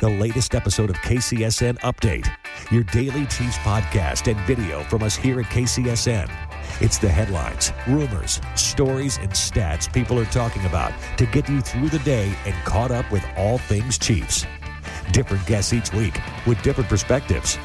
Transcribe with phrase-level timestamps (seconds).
[0.00, 2.26] the latest episode of KCSN Update,
[2.72, 6.30] your daily Chiefs podcast and video from us here at KCSN.
[6.80, 11.90] It's the headlines, rumors, stories, and stats people are talking about to get you through
[11.90, 14.46] the day and caught up with all things Chiefs.
[15.12, 17.58] Different guests each week with different perspectives.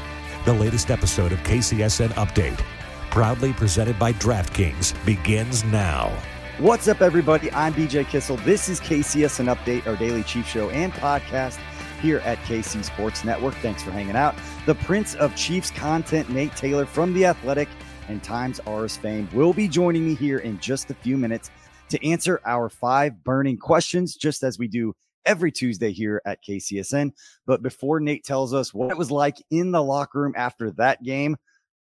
[0.44, 2.62] The latest episode of KCSN Update,
[3.10, 6.12] proudly presented by DraftKings, begins now.
[6.58, 7.50] What's up, everybody?
[7.52, 8.36] I'm BJ Kissel.
[8.38, 11.58] This is KCSN Update, our daily Chief Show and podcast
[11.96, 13.54] here at KC Sports Network.
[13.56, 14.34] Thanks for hanging out.
[14.66, 17.68] The Prince of Chiefs content, Nate Taylor from The Athletic
[18.08, 21.50] and Times Ours fame, will be joining me here in just a few minutes
[21.88, 27.12] to answer our five burning questions, just as we do every Tuesday here at KCSN.
[27.46, 31.02] But before Nate tells us what it was like in the locker room after that
[31.02, 31.36] game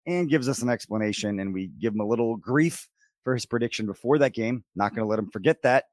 [0.06, 2.89] and gives us an explanation, and we give him a little grief
[3.25, 5.84] for his prediction before that game, not going to let him forget that.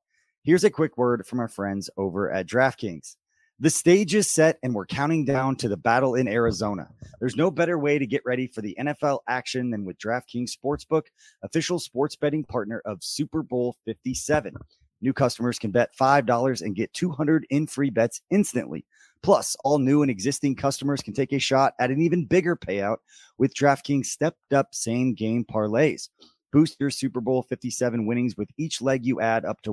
[0.43, 3.15] Here's a quick word from our friends over at DraftKings.
[3.59, 6.89] The stage is set and we're counting down to the battle in Arizona.
[7.19, 11.03] There's no better way to get ready for the NFL action than with DraftKings Sportsbook,
[11.43, 14.55] official sports betting partner of Super Bowl 57.
[15.01, 18.85] New customers can bet $5 and get 200 in free bets instantly.
[19.21, 22.97] Plus, all new and existing customers can take a shot at an even bigger payout
[23.37, 26.09] with DraftKings stepped up same game parlays.
[26.51, 29.71] Boost your Super Bowl 57 winnings with each leg you add up to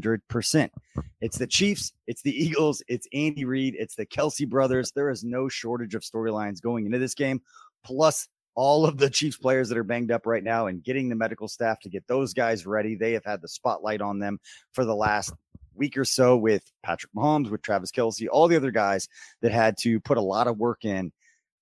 [0.00, 0.70] 100%.
[1.20, 4.92] It's the Chiefs, it's the Eagles, it's Andy Reid, it's the Kelce brothers.
[4.92, 7.40] There is no shortage of storylines going into this game.
[7.84, 11.14] Plus, all of the Chiefs players that are banged up right now and getting the
[11.14, 12.94] medical staff to get those guys ready.
[12.94, 14.38] They have had the spotlight on them
[14.72, 15.32] for the last
[15.74, 19.08] week or so with Patrick Mahomes, with Travis Kelce, all the other guys
[19.40, 21.12] that had to put a lot of work in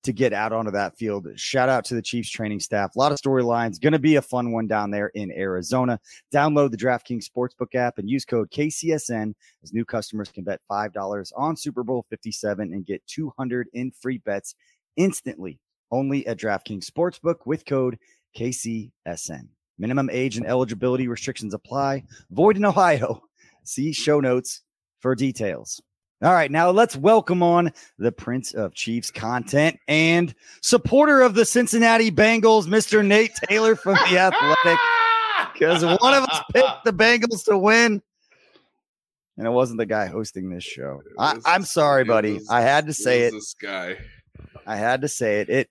[0.03, 1.27] to get out onto that field.
[1.37, 2.97] Shout out to the Chiefs training staff.
[2.97, 3.81] A lot of storylines.
[3.81, 6.01] Going to be a fun one down there in Arizona.
[6.33, 11.33] Download the DraftKings Sportsbook app and use code KCSN as new customers can bet $5
[11.37, 14.55] on Super Bowl 57 and get 200 in free bets
[14.97, 15.59] instantly
[15.91, 17.99] only at DraftKings Sportsbook with code
[18.39, 19.49] KCSN.
[19.79, 22.05] Minimum age and eligibility restrictions apply.
[22.31, 23.23] Void in Ohio.
[23.65, 24.63] See show notes
[25.01, 25.81] for details.
[26.23, 31.47] All right, now let's welcome on the Prince of Chiefs content and supporter of the
[31.47, 33.03] Cincinnati Bengals, Mr.
[33.05, 34.79] Nate Taylor from The Athletic.
[35.55, 38.03] Because one of us picked the Bengals to win,
[39.39, 41.01] and it wasn't the guy hosting this show.
[41.19, 42.35] I, am sorry, buddy.
[42.35, 43.31] was- I had to say it.
[43.31, 43.97] This guy.
[44.67, 45.49] I had to say it.
[45.49, 45.71] It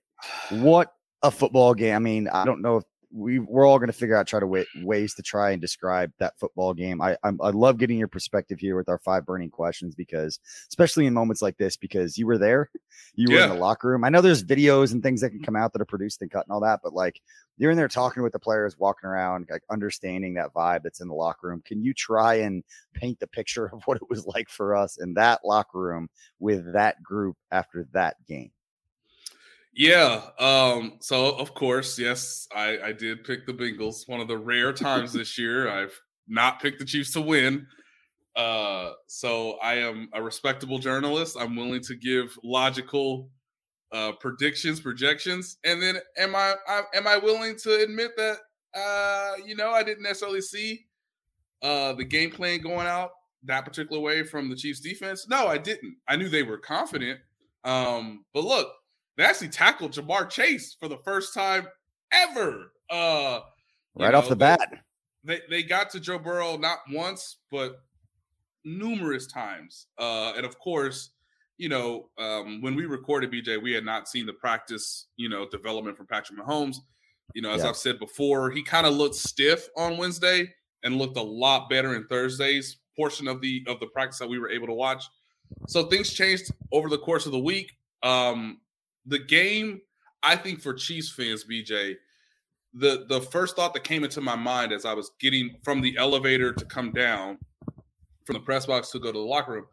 [0.50, 1.94] what a football game.
[1.94, 4.46] I mean, I don't know if we we're all going to figure out try to
[4.46, 7.00] wa- ways to try and describe that football game.
[7.00, 10.38] I I'm, I love getting your perspective here with our five burning questions because
[10.68, 12.70] especially in moments like this because you were there,
[13.14, 14.04] you were in the locker room.
[14.04, 16.46] I know there's videos and things that can come out that are produced and cut
[16.46, 17.20] and all that, but like
[17.58, 21.08] you're in there talking with the players, walking around, like understanding that vibe that's in
[21.08, 21.62] the locker room.
[21.64, 22.62] Can you try and
[22.94, 26.08] paint the picture of what it was like for us in that locker room
[26.38, 28.50] with that group after that game?
[29.72, 30.22] Yeah.
[30.38, 34.08] Um, so of course, yes, I, I did pick the Bengals.
[34.08, 37.66] One of the rare times this year I've not picked the Chiefs to win.
[38.36, 41.36] Uh, so I am a respectable journalist.
[41.38, 43.30] I'm willing to give logical
[43.92, 48.38] uh, predictions, projections, and then am I, I am I willing to admit that
[48.74, 50.86] uh, you know I didn't necessarily see
[51.62, 53.10] uh, the game plan going out
[53.44, 55.26] that particular way from the Chiefs defense?
[55.28, 55.96] No, I didn't.
[56.08, 57.18] I knew they were confident.
[57.64, 58.68] Um, but look,
[59.16, 61.66] they actually tackled Ja'Marr Chase for the first time
[62.12, 62.72] ever.
[62.88, 63.40] Uh,
[63.96, 64.60] Right off the bat.
[65.24, 67.82] they they got to Joe Burrow not once but
[68.64, 71.10] numerous times, uh, and of course,
[71.58, 75.46] you know, um, when we recorded BJ, we had not seen the practice, you know,
[75.48, 76.76] development from Patrick Mahomes.
[77.34, 77.68] You know, as yeah.
[77.68, 80.52] I've said before, he kind of looked stiff on Wednesday
[80.82, 84.38] and looked a lot better in Thursday's portion of the of the practice that we
[84.38, 85.04] were able to watch.
[85.68, 87.72] So things changed over the course of the week.
[88.02, 88.60] Um,
[89.06, 89.80] the game,
[90.22, 91.96] I think, for Chiefs fans, BJ,
[92.74, 95.96] the the first thought that came into my mind as I was getting from the
[95.96, 97.38] elevator to come down
[98.24, 99.66] from the press box to go to the locker room,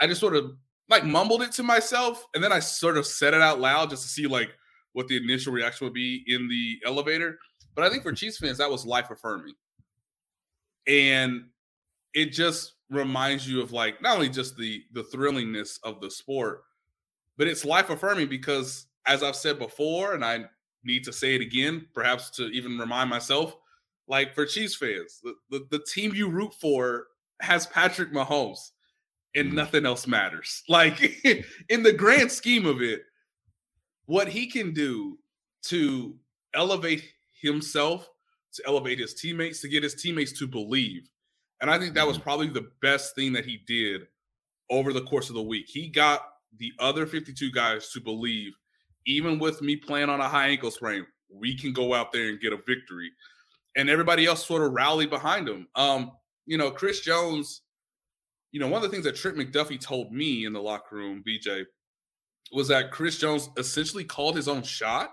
[0.00, 0.52] I just sort of
[0.88, 4.02] like mumbled it to myself, and then I sort of said it out loud just
[4.02, 4.50] to see like
[4.92, 7.38] what the initial reaction would be in the elevator.
[7.74, 9.54] But I think for Chiefs fans, that was life affirming,
[10.86, 11.46] and
[12.12, 16.62] it just reminds you of like not only just the the thrillingness of the sport,
[17.36, 20.44] but it's life affirming because as I've said before, and I
[20.84, 23.56] need to say it again, perhaps to even remind myself,
[24.06, 27.08] like for Chiefs fans, the, the, the team you root for
[27.40, 28.70] has Patrick Mahomes
[29.34, 29.56] and mm-hmm.
[29.56, 30.62] nothing else matters.
[30.68, 31.00] Like
[31.68, 33.02] in the grand scheme of it,
[34.06, 35.18] what he can do
[35.66, 36.14] to
[36.54, 37.04] elevate
[37.40, 38.08] himself,
[38.54, 41.08] to elevate his teammates, to get his teammates to believe.
[41.60, 42.24] And I think that was mm-hmm.
[42.24, 44.02] probably the best thing that he did
[44.70, 45.66] over the course of the week.
[45.68, 46.22] He got
[46.58, 48.52] the other 52 guys to believe,
[49.06, 52.40] even with me playing on a high ankle sprain, we can go out there and
[52.40, 53.10] get a victory.
[53.76, 55.66] And everybody else sort of rallied behind him.
[55.74, 56.12] Um,
[56.46, 57.62] you know, Chris Jones,
[58.52, 61.24] you know, one of the things that Trent McDuffie told me in the locker room,
[61.26, 61.64] BJ,
[62.52, 65.12] was that Chris Jones essentially called his own shot.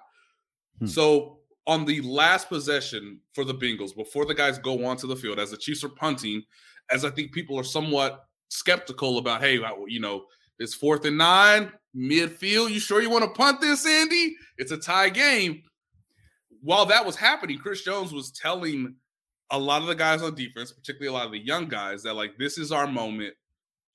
[0.80, 0.86] Hmm.
[0.86, 5.40] So on the last possession for the Bengals, before the guys go onto the field,
[5.40, 6.44] as the Chiefs are punting,
[6.92, 10.26] as I think people are somewhat skeptical about, hey, you know,
[10.62, 12.70] it's fourth and nine, midfield.
[12.70, 14.36] You sure you want to punt this, Andy?
[14.60, 15.64] It's a tie game.
[16.62, 18.94] While that was happening, Chris Jones was telling
[19.50, 22.14] a lot of the guys on defense, particularly a lot of the young guys, that
[22.14, 23.34] like this is our moment.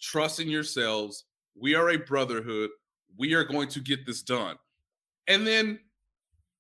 [0.01, 1.27] Trust in yourselves.
[1.55, 2.71] We are a brotherhood.
[3.17, 4.57] We are going to get this done.
[5.29, 5.79] And then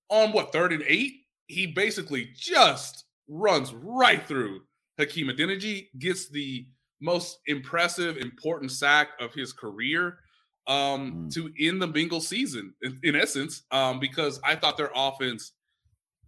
[0.08, 1.14] on what third and eight,
[1.48, 4.60] he basically just runs right through
[4.98, 6.68] Hakeem Adeniji, gets the
[7.00, 10.18] most impressive, important sack of his career
[10.66, 11.34] um, mm.
[11.34, 15.52] to end the Bengals season, in, in essence, um, because I thought their offense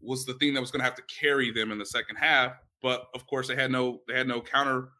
[0.00, 2.53] was the thing that was going to have to carry them in the second half.
[2.82, 4.91] But of course, they had no they had no counter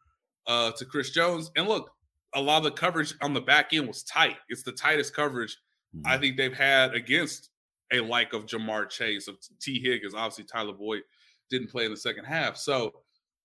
[0.47, 1.51] uh, to Chris Jones.
[1.55, 1.89] And look,
[2.35, 4.35] a lot of the coverage on the back end was tight.
[4.49, 5.57] It's the tightest coverage
[5.95, 6.01] mm.
[6.05, 7.49] I think they've had against
[7.91, 11.01] a like of Ja'Marr Chase, of Tee Higgins, Obviously, Tyler Boyd
[11.49, 12.57] didn't play in the second half.
[12.57, 12.91] So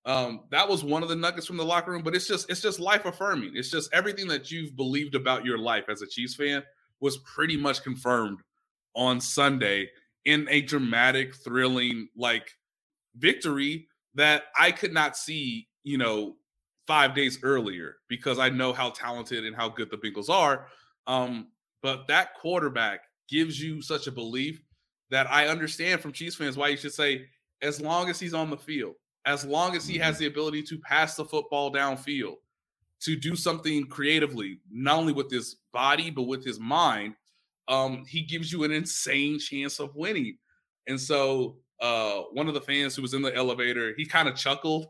[0.07, 2.03] um, that was one of the nuggets from the locker room.
[2.03, 3.53] But it's just it's just life affirming.
[3.55, 6.63] It's just everything that you've believed about your life as a Chiefs fan
[7.01, 8.41] was pretty much confirmed
[8.95, 9.89] on Sunday
[10.25, 12.51] in a dramatic, thrilling like
[13.17, 16.37] victory that I could not see, you know,
[16.87, 20.69] five days earlier because I know how talented and how good the Bengals are.
[21.07, 21.49] Um,
[21.83, 24.63] but that quarterback gives you such a belief
[25.11, 27.27] that I understand from Chiefs fans why you should say,
[27.63, 28.95] as long as he's on the field,
[29.27, 30.25] as long as he has mm-hmm.
[30.25, 32.37] the ability to pass the football downfield,
[33.01, 37.15] to do something creatively, not only with his body, but with his mind,
[37.69, 40.39] um, he gives you an insane chance of winning.
[40.87, 44.37] And so uh, one of the fans who was in the elevator, he kind of
[44.37, 44.87] chuckled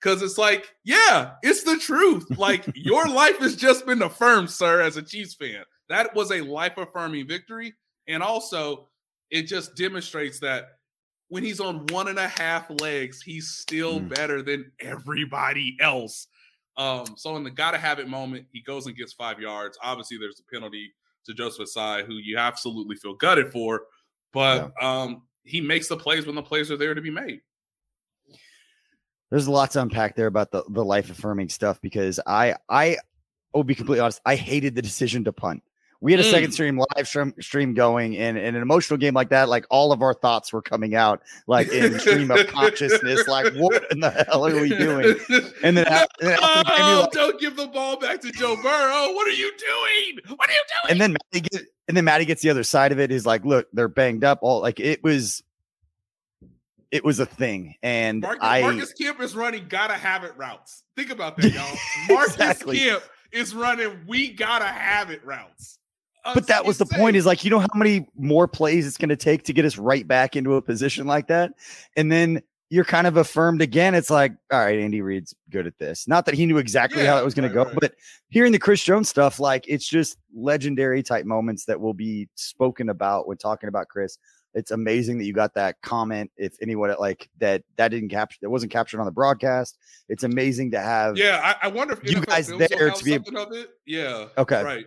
[0.00, 2.26] because it's like, yeah, it's the truth.
[2.38, 5.62] Like your life has just been affirmed, sir, as a Chiefs fan.
[5.88, 7.74] That was a life affirming victory.
[8.08, 8.88] And also,
[9.30, 10.78] it just demonstrates that
[11.28, 14.14] when he's on one and a half legs, he's still mm.
[14.14, 16.28] better than everybody else.
[16.76, 19.78] Um, so in the gotta have it moment, he goes and gets five yards.
[19.82, 20.92] Obviously, there's a penalty
[21.24, 23.84] to Joseph Ossai, who you absolutely feel gutted for,
[24.32, 25.02] but yeah.
[25.02, 27.40] um, he makes the plays when the plays are there to be made.
[29.30, 32.98] There's a lot to unpack there about the, the life affirming stuff because I I
[33.52, 35.62] will be completely honest, I hated the decision to punt.
[36.00, 36.30] We had a mm.
[36.30, 39.92] second stream live stream, stream going, and in an emotional game like that, like all
[39.92, 43.26] of our thoughts were coming out, like in stream of consciousness.
[43.26, 45.16] Like, what in the hell are we doing?
[45.62, 49.14] And then, no, and then oh, like, don't give the ball back to Joe Burrow.
[49.14, 50.36] What are you doing?
[50.36, 50.90] What are you doing?
[50.90, 53.10] And then Matty get, and then Matty gets the other side of it.
[53.10, 54.40] Is like, look, they're banged up.
[54.42, 55.42] All like it was
[56.90, 57.74] it was a thing.
[57.82, 60.84] And Marcus, I Marcus Kemp is running gotta have it routes.
[60.94, 62.14] Think about that, y'all.
[62.14, 62.78] Marcus exactly.
[62.78, 65.78] Kemp is running we gotta have it routes
[66.34, 69.08] but that was the point is like you know how many more plays it's going
[69.08, 71.52] to take to get us right back into a position like that
[71.96, 75.78] and then you're kind of affirmed again it's like all right andy reid's good at
[75.78, 77.78] this not that he knew exactly yeah, how it was going right, to go right.
[77.80, 77.94] but
[78.28, 82.88] hearing the chris jones stuff like it's just legendary type moments that will be spoken
[82.88, 84.18] about when talking about chris
[84.56, 86.30] It's amazing that you got that comment.
[86.38, 89.76] If anyone like that, that didn't capture, that wasn't captured on the broadcast.
[90.08, 91.18] It's amazing to have.
[91.18, 93.68] Yeah, I, I wonder if you NFL guys there to be- it.
[93.84, 94.28] Yeah.
[94.38, 94.62] Okay.
[94.64, 94.86] Right.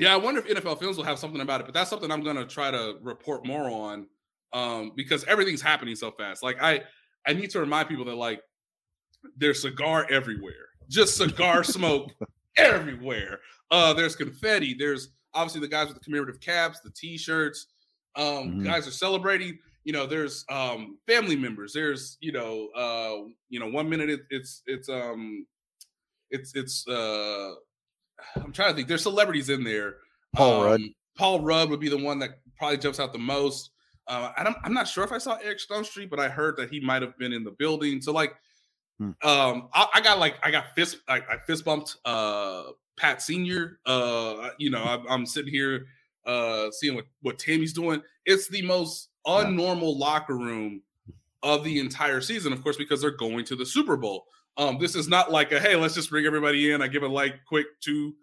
[0.00, 2.22] Yeah, I wonder if NFL Films will have something about it, but that's something I'm
[2.22, 4.06] gonna try to report more on,
[4.52, 6.42] um, because everything's happening so fast.
[6.42, 6.82] Like I,
[7.26, 8.40] I need to remind people that like
[9.36, 12.10] there's cigar everywhere, just cigar smoke
[12.56, 13.40] everywhere.
[13.70, 14.74] Uh, there's confetti.
[14.74, 17.66] There's obviously the guys with the commemorative caps, the T-shirts.
[18.16, 18.24] Um,
[18.60, 18.64] Mhm.
[18.64, 19.58] guys are celebrating.
[19.84, 21.72] You know, there's um family members.
[21.72, 25.46] There's you know, uh, you know, one minute it, it's it's um,
[26.30, 27.54] it's it's uh,
[28.36, 28.88] I'm trying to think.
[28.88, 29.96] There's celebrities in there.
[30.34, 30.80] Paul Rudd.
[30.80, 33.70] Um, Paul Rudd would be the one that probably jumps out the most.
[34.06, 36.80] Uh, I I'm not sure if I saw Eric Stonestreet, but I heard that he
[36.80, 38.00] might have been in the building.
[38.00, 38.34] So like,
[38.98, 39.12] Hmm.
[39.22, 42.64] um, I, I got like I got fist I, I fist bumped uh
[42.96, 43.78] Pat Senior.
[43.86, 45.86] Uh, you know, I'm, I'm sitting here
[46.26, 48.02] uh seeing what what Tammy's doing.
[48.26, 49.44] It's the most Yeah.
[49.44, 50.82] unnormal locker room
[51.42, 54.26] of the entire season, of course, because they're going to the Super Bowl.
[54.60, 56.82] Um, this is not like a hey, let's just bring everybody in.
[56.82, 58.14] I give a like quick two,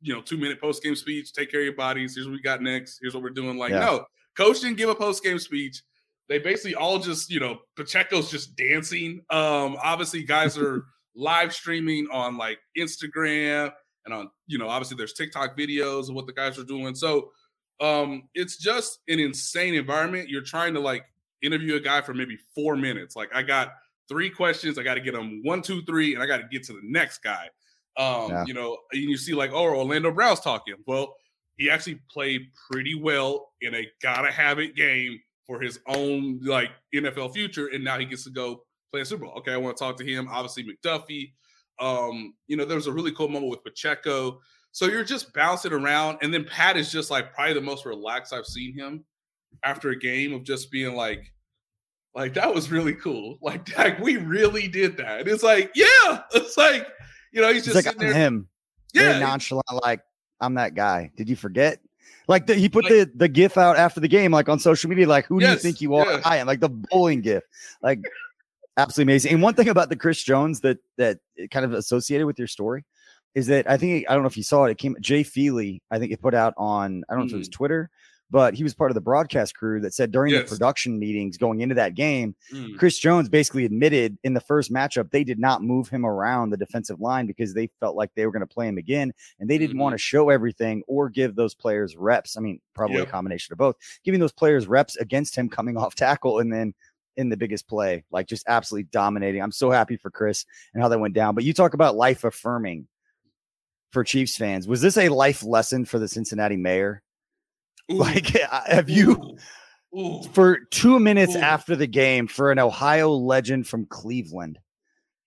[0.00, 1.32] you know, two minute post game speech.
[1.32, 2.14] Take care of your bodies.
[2.14, 3.00] Here's what we got next.
[3.02, 3.58] Here's what we're doing.
[3.58, 3.80] Like, Yeah.
[3.80, 5.82] no, coach didn't give a post game speech.
[6.28, 9.22] They basically all just, you know, Pacheco's just dancing.
[9.28, 10.84] Um, obviously, guys are
[11.16, 13.72] live streaming on like Instagram
[14.04, 16.94] and on, you know, obviously there's TikTok videos of what the guys are doing.
[16.94, 17.32] So
[17.80, 20.28] um, it's just an insane environment.
[20.28, 21.04] You're trying to like
[21.42, 23.16] interview a guy for maybe four minutes.
[23.16, 23.72] Like I got
[24.08, 24.78] three questions.
[24.78, 26.80] I got to get them one, two, three, and I got to get to the
[26.84, 27.48] next guy.
[27.96, 28.44] Um, Yeah.
[28.46, 30.74] you know, and you see like, oh, Orlando Brown's talking.
[30.86, 31.14] Well,
[31.56, 36.70] he actually played pretty well in a gotta have it game for his own like
[36.94, 39.34] NFL future, and now he gets to go play a Super Bowl.
[39.38, 40.28] Okay, I want to talk to him.
[40.30, 41.32] Obviously, McDuffie.
[41.78, 44.40] Um, you know, there was a really cool moment with Pacheco.
[44.72, 48.32] So you're just bouncing around, and then Pat is just like probably the most relaxed
[48.32, 49.04] I've seen him
[49.64, 51.30] after a game of just being like,
[52.14, 53.38] like that was really cool.
[53.40, 55.20] Like, like we really did that.
[55.20, 56.86] And it's like, yeah, it's like,
[57.32, 58.12] you know, he's It's just like there.
[58.12, 58.48] him.
[58.94, 60.00] Very Yeah, nonchalant, like
[60.40, 61.10] I'm that guy.
[61.16, 61.80] Did you forget?
[62.28, 64.88] Like the, he put Like- the the gif out after the game, like on social
[64.90, 66.20] media, like who do you think you are?
[66.24, 67.42] I am like the bowling gif,
[67.82, 68.00] like
[68.76, 69.32] absolutely amazing.
[69.34, 72.48] And one thing about the Chris Jones that that it kind of associated with your
[72.48, 72.84] story
[73.34, 74.70] is that I think I don't know if you saw it.
[74.72, 77.38] It came Jay Feely, I think it put out on I don't know if it
[77.38, 77.52] was mm.
[77.52, 77.90] Twitter,
[78.32, 80.48] but he was part of the broadcast crew that said during Yes.
[80.48, 82.78] the production meetings going into that game, Mm.
[82.78, 86.56] Chris Jones basically admitted in the first matchup they did not move him around the
[86.56, 89.58] defensive line because they felt like they were going to play him again and they
[89.58, 92.36] didn't want to show everything or give those players reps.
[92.36, 93.08] I mean, probably Yep.
[93.08, 96.74] a combination of both, giving those players reps against him coming off tackle and then
[97.18, 99.42] in the biggest play, like just absolutely dominating.
[99.42, 101.34] I'm so happy for Chris and how that went down.
[101.34, 102.88] But you talk about life affirming
[103.90, 104.66] for Chiefs fans.
[104.66, 107.02] Was this a life lesson for the Cincinnati mayor?
[107.92, 108.26] Ooh, Like,
[108.66, 109.36] have you?
[109.94, 110.22] ooh, ooh.
[110.32, 114.58] for two minutes after the game for an Ohio legend from Cleveland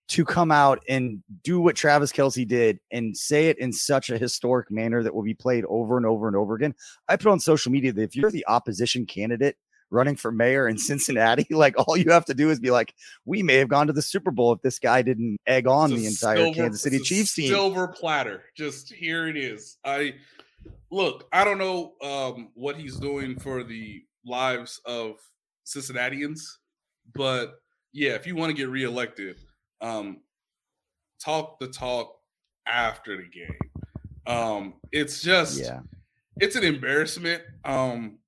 [0.08, 4.16] to come out and do what Travis Kelce did and say it in such a
[4.18, 6.74] historic manner that will be played over and over and over again.
[7.08, 9.56] I put on social media that if you're the opposition candidate
[9.90, 12.94] running for mayor in Cincinnati, like all you have to do is be like,
[13.24, 16.06] we may have gone to the Super Bowl if this guy didn't egg on the
[16.06, 17.48] entire silver- Kansas City Chiefs team.
[17.48, 18.44] Silver platter.
[18.56, 19.76] Just here it is.
[19.84, 20.14] I
[20.90, 25.16] look, I don't know um, what he's doing for the lives of
[25.64, 26.58] Cincinnatians,
[27.14, 27.54] but
[27.92, 29.36] yeah, if you want to get reelected,
[29.80, 30.20] um,
[31.22, 32.16] talk the talk
[32.66, 33.58] after the game.
[34.26, 35.80] Um, it's just yeah.
[36.40, 38.18] it's an embarrassment um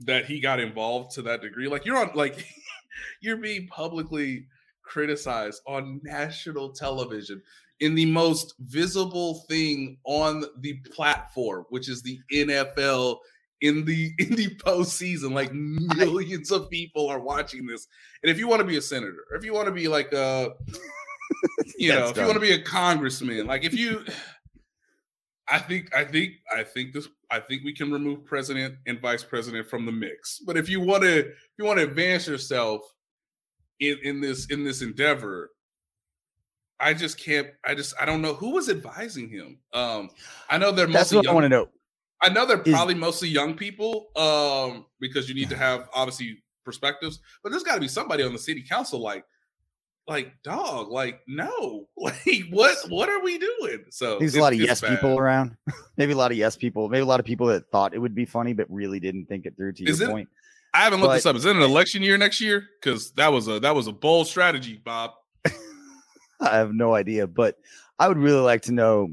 [0.00, 2.44] that he got involved to that degree like you're on like
[3.20, 4.46] you're being publicly
[4.82, 7.42] criticized on national television
[7.80, 13.18] in the most visible thing on the platform which is the NFL
[13.60, 15.32] in the in the postseason.
[15.32, 17.86] Like millions of people are watching this.
[18.22, 20.12] And if you want to be a senator or if you want to be like
[20.12, 20.50] a
[21.78, 24.04] you know if you want to be a congressman like if you
[25.50, 29.24] I think I think I think this I think we can remove president and vice
[29.24, 30.40] president from the mix.
[30.40, 32.82] But if you want to if you want to advance yourself
[33.80, 35.50] in in this in this endeavor,
[36.80, 39.58] I just can't I just I don't know who was advising him.
[39.72, 40.10] Um
[40.48, 41.68] I know they're That's mostly what I want to know.
[42.22, 46.42] I know they're is- probably mostly young people um because you need to have obviously
[46.64, 49.24] perspectives, but there's got to be somebody on the city council like
[50.06, 52.16] like dog like no like
[52.50, 54.90] what what are we doing so There's a lot of yes bad.
[54.96, 55.54] people around.
[55.98, 56.88] maybe a lot of yes people.
[56.88, 59.44] Maybe a lot of people that thought it would be funny, but really didn't think
[59.46, 59.72] it through.
[59.74, 60.28] To Is your it- point,
[60.72, 61.36] I haven't looked But- this up.
[61.36, 62.64] Is it an election year next year?
[62.80, 65.10] Because that was a that was a bold strategy, Bob.
[66.40, 67.26] I have no idea.
[67.26, 67.56] But
[67.98, 69.10] I would really like to know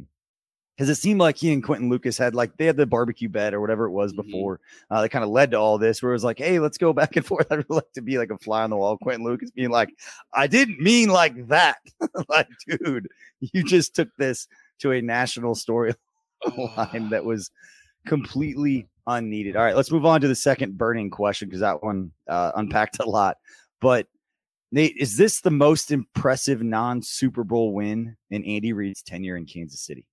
[0.77, 3.53] because it seemed like he and Quinton Lucas had like they had the barbecue bed
[3.53, 4.17] or whatever it was Mhm.
[4.25, 4.59] before.
[4.91, 6.91] Uh, that kind of led to all this, where it was like, hey, let's go
[6.93, 7.47] back and forth.
[7.49, 8.97] I'd really like to be like a fly on the wall.
[8.97, 9.89] Quinton Lucas being like,
[10.33, 11.77] I didn't mean like that.
[12.29, 13.07] like, dude,
[13.39, 14.47] you just took this
[14.79, 15.95] to a national storyline
[17.09, 17.49] that was
[18.05, 19.55] completely unneeded.
[19.55, 22.99] All right, let's move on to the second burning question because that one uh, unpacked
[22.99, 23.37] a lot.
[23.81, 24.07] But
[24.71, 29.45] Nate, is this the most impressive non Super Bowl win in Andy Reid's tenure in
[29.45, 30.05] Kansas City?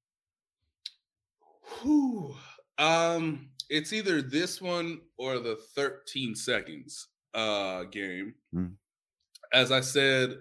[1.80, 2.34] Whew.
[2.78, 8.34] Um, it's either this one or the 13 seconds uh game.
[8.52, 8.66] Hmm.
[9.52, 10.38] As I said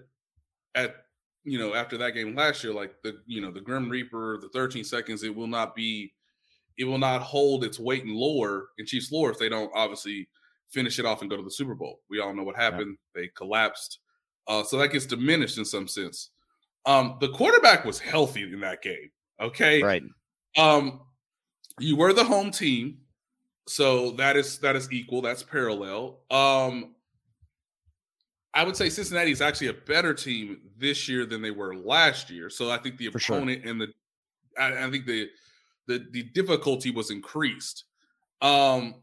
[0.74, 0.96] at
[1.44, 4.48] you know after that game last year, like the you know the Grim Reaper, the
[4.50, 6.12] 13 seconds, it will not be,
[6.78, 10.28] it will not hold its weight in lore in Chiefs lore if they don't obviously
[10.70, 12.00] finish it off and go to the Super Bowl.
[12.08, 14.00] We all know what happened; they collapsed,
[14.48, 16.30] uh, so that gets diminished in some sense.
[16.86, 19.10] Um, the quarterback was healthy in that game.
[19.40, 20.02] Okay, Right.
[20.56, 21.00] um,
[21.78, 22.98] you were the home team,
[23.66, 25.22] so that is that is equal.
[25.22, 26.20] That's parallel.
[26.30, 26.94] Um,
[28.54, 32.28] I would say Cincinnati is actually a better team this year than they were last
[32.30, 32.50] year.
[32.50, 33.36] So I think the For sure.
[33.36, 33.88] opponent and the
[34.58, 35.30] I, I think the
[35.86, 37.84] the the difficulty was increased.
[38.42, 39.02] Um,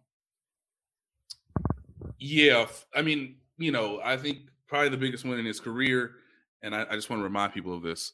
[2.19, 4.39] yeah, I mean, you know, I think
[4.69, 6.11] probably the biggest win in his career,
[6.61, 8.13] and I, I just want to remind people of this,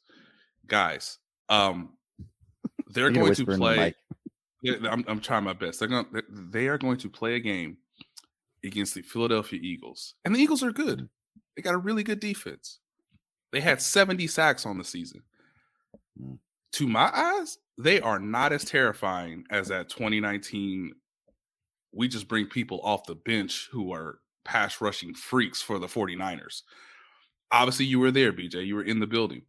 [0.66, 1.20] guys.
[1.50, 1.94] Um,
[2.88, 3.94] they're going to whisper in the play.
[4.90, 5.80] I'm, I'm trying my best.
[5.80, 6.08] They're going.
[6.30, 7.78] They are going to play a game
[8.64, 11.08] against the Philadelphia Eagles, and the Eagles are good.
[11.56, 12.80] They got a really good defense.
[13.52, 15.22] They had 70 sacks on the season.
[16.22, 16.40] Mm.
[16.74, 20.94] To my eyes, they are not as terrifying as that 2019.
[21.94, 26.62] We just bring people off the bench who are pass rushing freaks for the 49ers.
[27.52, 28.66] Obviously, you were there, BJ.
[28.66, 29.44] You were in the building.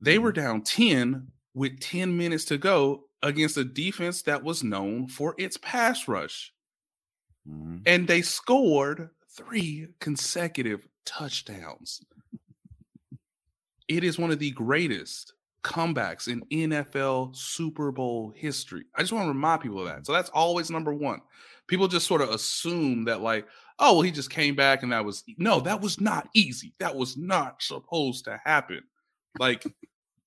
[0.00, 5.06] They were down 10 with 10 minutes to go against a defense that was known
[5.08, 6.52] for its pass rush.
[7.46, 7.82] Mhm.
[7.86, 12.02] And they scored three consecutive touchdowns.
[13.88, 18.84] It is one of the greatest comebacks in NFL Super Bowl history.
[18.94, 20.06] I just want to remind people of that.
[20.06, 21.20] So that's always number one.
[21.66, 23.46] People just sort of assume that, like,
[23.80, 26.74] oh, well, he just came back and that was e-" no, that was not easy.
[26.78, 28.82] That was not supposed to happen.
[29.38, 29.66] Like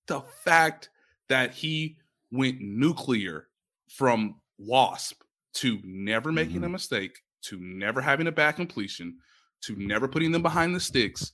[0.08, 0.89] the fact
[1.30, 1.98] that he
[2.32, 3.48] went nuclear
[3.89, 5.22] from Wasp
[5.56, 6.74] to never making a mm-hmm.
[6.74, 9.18] mistake, to never having a bad completion,
[9.62, 11.32] to never putting them behind the sticks,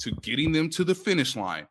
[0.00, 1.66] to getting them to the finish line.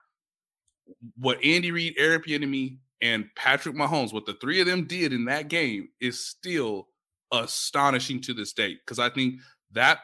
[1.17, 5.25] What Andy Reid, Eric Bieniemy, and Patrick Mahomes, what the three of them did in
[5.25, 6.88] that game is still
[7.31, 8.73] astonishing to this day.
[8.73, 9.35] Because I think
[9.71, 9.99] that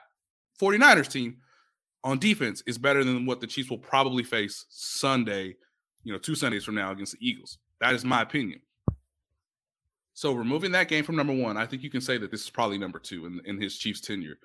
[0.61, 1.37] 49ers team
[2.03, 5.55] on defense is better than what the Chiefs will probably face Sunday,
[6.03, 7.57] you know, two Sundays from now against the Eagles.
[7.81, 8.61] That is my opinion.
[10.13, 12.49] So removing that game from number one, I think you can say that this is
[12.49, 14.37] probably number two in, in his Chiefs tenure.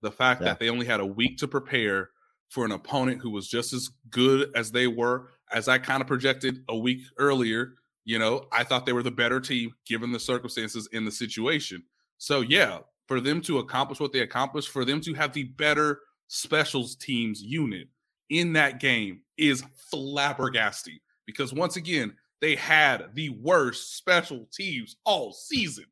[0.00, 0.46] The fact Yeah.
[0.48, 2.10] that they only had a week to prepare
[2.48, 6.06] for an opponent who was just as good as they were, as I kind of
[6.06, 7.74] projected a week earlier.
[8.04, 11.82] You know, I thought they were the better team given the circumstances in the situation.
[12.16, 16.00] So yeah, for them to accomplish what they accomplished, for them to have the better
[16.28, 17.88] specials teams unit
[18.30, 25.32] in that game is flabbergasting because once again, they had the worst special teams all
[25.32, 25.84] season.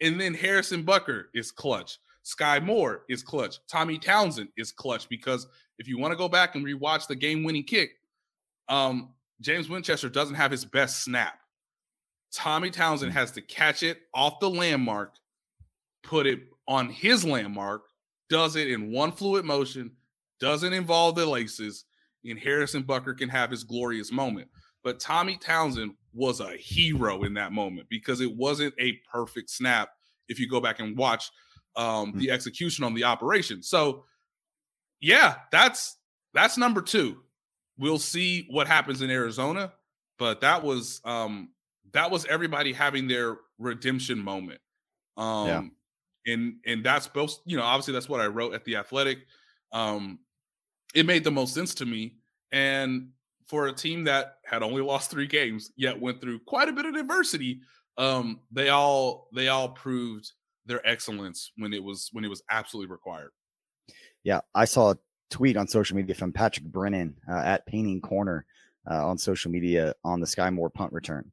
[0.00, 1.98] And then Harrison Butker is clutch.
[2.22, 3.58] Sky Moore is clutch.
[3.68, 5.46] Tommy Townsend is clutch because
[5.78, 7.90] if you want to go back and rewatch the game winning kick,
[8.68, 11.34] um, James Winchester doesn't have his best snap.
[12.32, 15.14] Tommy Townsend has to catch it off the landmark,
[16.04, 17.82] put it on his landmark,
[18.28, 19.90] does it in one fluid motion,
[20.40, 21.84] doesn't involve the laces,
[22.24, 24.48] and Harrison Butker can have his glorious moment.
[24.82, 29.90] But Tommy Townsend was a hero in that moment because it wasn't a perfect snap
[30.28, 31.30] if you go back and watch
[31.76, 33.62] um, the execution on the operation.
[33.62, 34.04] So,
[35.00, 35.98] yeah, that's
[36.32, 37.22] that's number two.
[37.78, 39.72] We'll see what happens in Arizona,
[40.18, 41.50] but that was um,
[41.92, 44.60] that was everybody having their redemption moment.
[45.16, 45.62] Um, Yeah.
[46.26, 49.26] And and that's both you know obviously that's what I wrote at the Athletic.
[49.72, 50.20] Um,
[50.94, 52.16] it made the most sense to me,
[52.52, 53.08] and
[53.46, 56.86] for a team that had only lost three games yet went through quite a bit
[56.86, 57.60] of adversity,
[57.98, 60.32] um, they all they all proved
[60.66, 63.30] their excellence when it was when it was absolutely required.
[64.22, 64.98] Yeah, I saw a
[65.30, 68.46] tweet on social media from Patrick Brennan uh, at Painting Corner
[68.90, 71.30] uh, on social media on the Sky Moore punt return.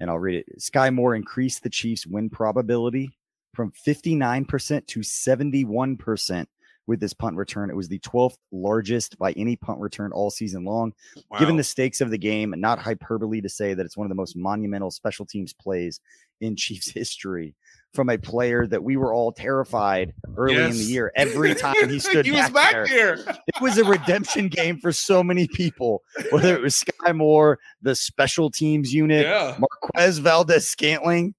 [0.00, 0.62] And I'll read it.
[0.62, 3.16] Sky Moore increased the Chiefs' win probability
[3.54, 6.46] from 59% to 71%
[6.86, 7.70] with this punt return.
[7.70, 10.92] It was the 12th largest by any punt return all season long.
[11.30, 11.38] Wow.
[11.38, 14.14] Given the stakes of the game, not hyperbole to say that it's one of the
[14.14, 16.00] most monumental special teams plays
[16.40, 17.54] in Chiefs history
[17.94, 21.12] from a player that we were all terrified early in the year.
[21.16, 23.36] Every time he stood he back, was back there, there.
[23.46, 27.94] it was a redemption game for so many people, whether it was Sky Moore, the
[27.94, 29.56] special teams unit, Yeah.
[29.58, 31.34] Marquez Valdes-Scantling,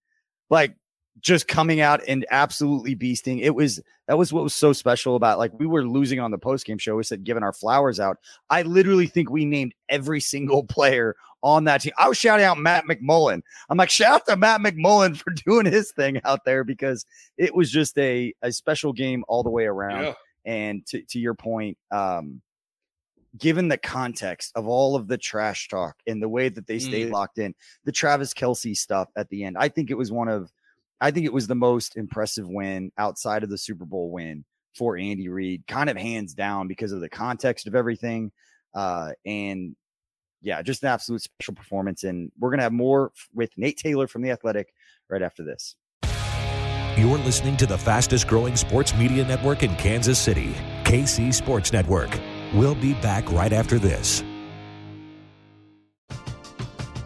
[0.49, 0.75] like
[1.25, 3.41] just coming out and absolutely beasting.
[3.41, 6.38] It was that was what was so special about like we were losing on the
[6.38, 6.95] post game show.
[6.95, 8.17] We said giving our flowers out.
[8.51, 11.93] I literally think we named every single player on that team.
[11.97, 13.41] I was shouting out Matt McMullen.
[13.69, 17.05] I'm like, shout out to Matt McMullen for doing his thing out there because
[17.38, 20.03] it was just a, a special game all the way around.
[20.03, 20.13] Yeah.
[20.45, 22.39] And to, to your point, um,
[23.35, 27.05] given the context of all of the trash talk and the way that they stay
[27.07, 27.11] Mm.
[27.11, 30.51] locked in, the Travis Kelce stuff at the end, I think it was one of,
[31.01, 34.97] I think it was the most impressive win outside of the Super Bowl win for
[34.97, 38.31] Andy Reid, kind of hands down because of the context of everything.
[38.73, 39.75] Uh, and
[40.41, 42.03] yeah, just an absolute special performance.
[42.03, 44.73] And we're going to have more with Nate Taylor from The Athletic
[45.10, 45.75] right after this.
[46.97, 52.17] You're listening to the fastest growing sports media network in Kansas City, KC Sports Network.
[52.53, 54.23] We'll be back right after this.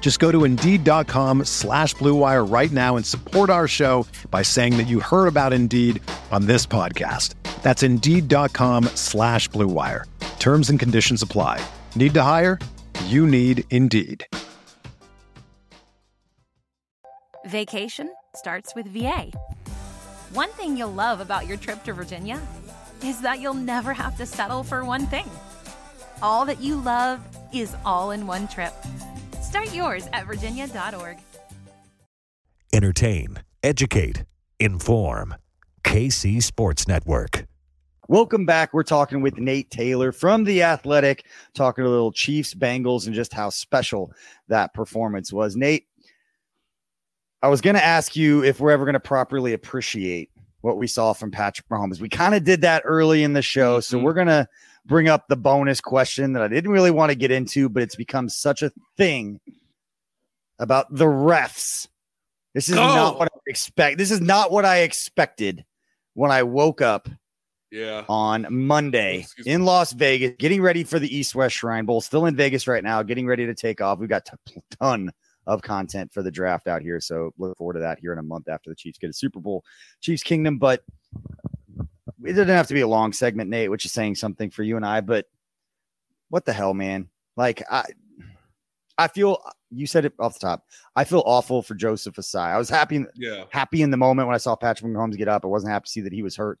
[0.00, 4.76] Just go to Indeed.com slash Blue Wire right now and support our show by saying
[4.78, 7.34] that you heard about Indeed on this podcast.
[7.62, 10.06] That's Indeed.com slash Blue Wire.
[10.40, 11.64] Terms and conditions apply.
[11.94, 12.58] Need to hire?
[13.06, 14.26] You need Indeed.
[17.46, 19.30] Vacation starts with VA.
[20.32, 22.40] One thing you'll love about your trip to Virginia
[23.02, 25.28] is that you'll never have to settle for one thing.
[26.22, 27.20] All that you love
[27.52, 28.74] is all in one trip.
[29.50, 31.18] Start yours at virginia.org.
[32.72, 34.24] Entertain, educate,
[34.60, 35.34] inform.
[35.82, 37.46] KC Sports Network.
[38.06, 38.72] Welcome back.
[38.72, 43.32] We're talking with Nate Taylor from The Athletic, talking a little Chiefs, Bengals, and just
[43.32, 44.12] how special
[44.46, 45.56] that performance was.
[45.56, 45.86] Nate,
[47.42, 50.86] I was going to ask you if we're ever going to properly appreciate what we
[50.86, 52.00] saw from Patrick Mahomes.
[52.00, 53.80] We kind of did that early in the show.
[53.80, 54.02] So Mhm.
[54.04, 54.46] we're going to
[54.90, 57.94] bring up the bonus question that I didn't really want to get into, but it's
[57.94, 59.40] become such a thing
[60.58, 61.86] about the refs.
[62.54, 63.96] This is not what I expect.
[63.96, 65.64] This is not what I expected
[66.14, 67.08] when I woke up
[67.70, 68.04] Yeah.
[68.08, 72.00] on Monday Excuse in Las Vegas, getting ready for the East West Shrine Bowl.
[72.00, 74.00] Still in Vegas right now, getting ready to take off.
[74.00, 75.12] We've got a ton
[75.46, 77.00] of content for the draft out here.
[77.00, 79.38] So look forward to that here in a month after the Chiefs get a Super
[79.38, 79.64] Bowl,
[80.00, 80.58] Chiefs Kingdom.
[80.58, 80.82] But
[82.24, 84.76] it doesn't have to be a long segment, Nate, which is saying something for you
[84.76, 85.00] and I.
[85.00, 85.26] But
[86.28, 87.08] what the hell, man?
[87.36, 87.84] Like I,
[88.98, 89.38] I feel
[89.70, 90.66] you said it off the top.
[90.96, 92.52] I feel awful for Joseph Ossai.
[92.52, 93.44] I was happy Yeah.
[93.50, 95.44] happy in the moment when I saw Patrick Mahomes get up.
[95.44, 96.58] I wasn't happy to see that he was hurt.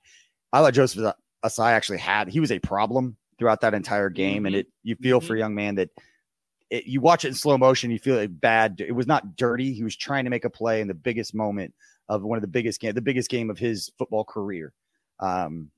[0.52, 4.54] I thought Joseph Ossai actually had he was a problem throughout that entire game, and
[4.54, 4.60] Mhm.
[4.60, 5.90] it you feel for a young man that
[6.70, 8.80] it, you watch it in slow motion, you feel like bad.
[8.80, 9.72] It was not dirty.
[9.72, 11.74] He was trying to make a play in the biggest moment
[12.08, 14.72] of one of the biggest game, the biggest game of his football career.
[15.20, 15.70] Um,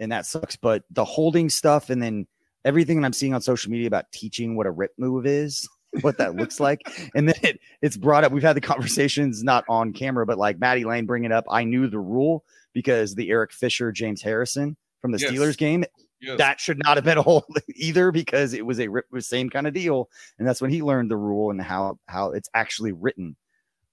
[0.00, 0.56] and that sucks.
[0.56, 2.26] But the holding stuff, and then
[2.64, 5.68] everything that I'm seeing on social media about teaching what a rip move is,
[6.02, 6.80] what that looks like,
[7.14, 8.32] and then it, it's brought up.
[8.32, 11.44] We've had the conversations not on camera, but like Maddie Lane bringing up.
[11.50, 15.30] I knew the rule because the Eric Fisher, James Harrison from the Yes.
[15.30, 15.84] Steelers game
[16.20, 16.38] Yes.
[16.38, 19.50] that should not have been a hold either because it was a rip, was same
[19.50, 22.92] kind of deal, and that's when he learned the rule and how how it's actually
[22.92, 23.36] written.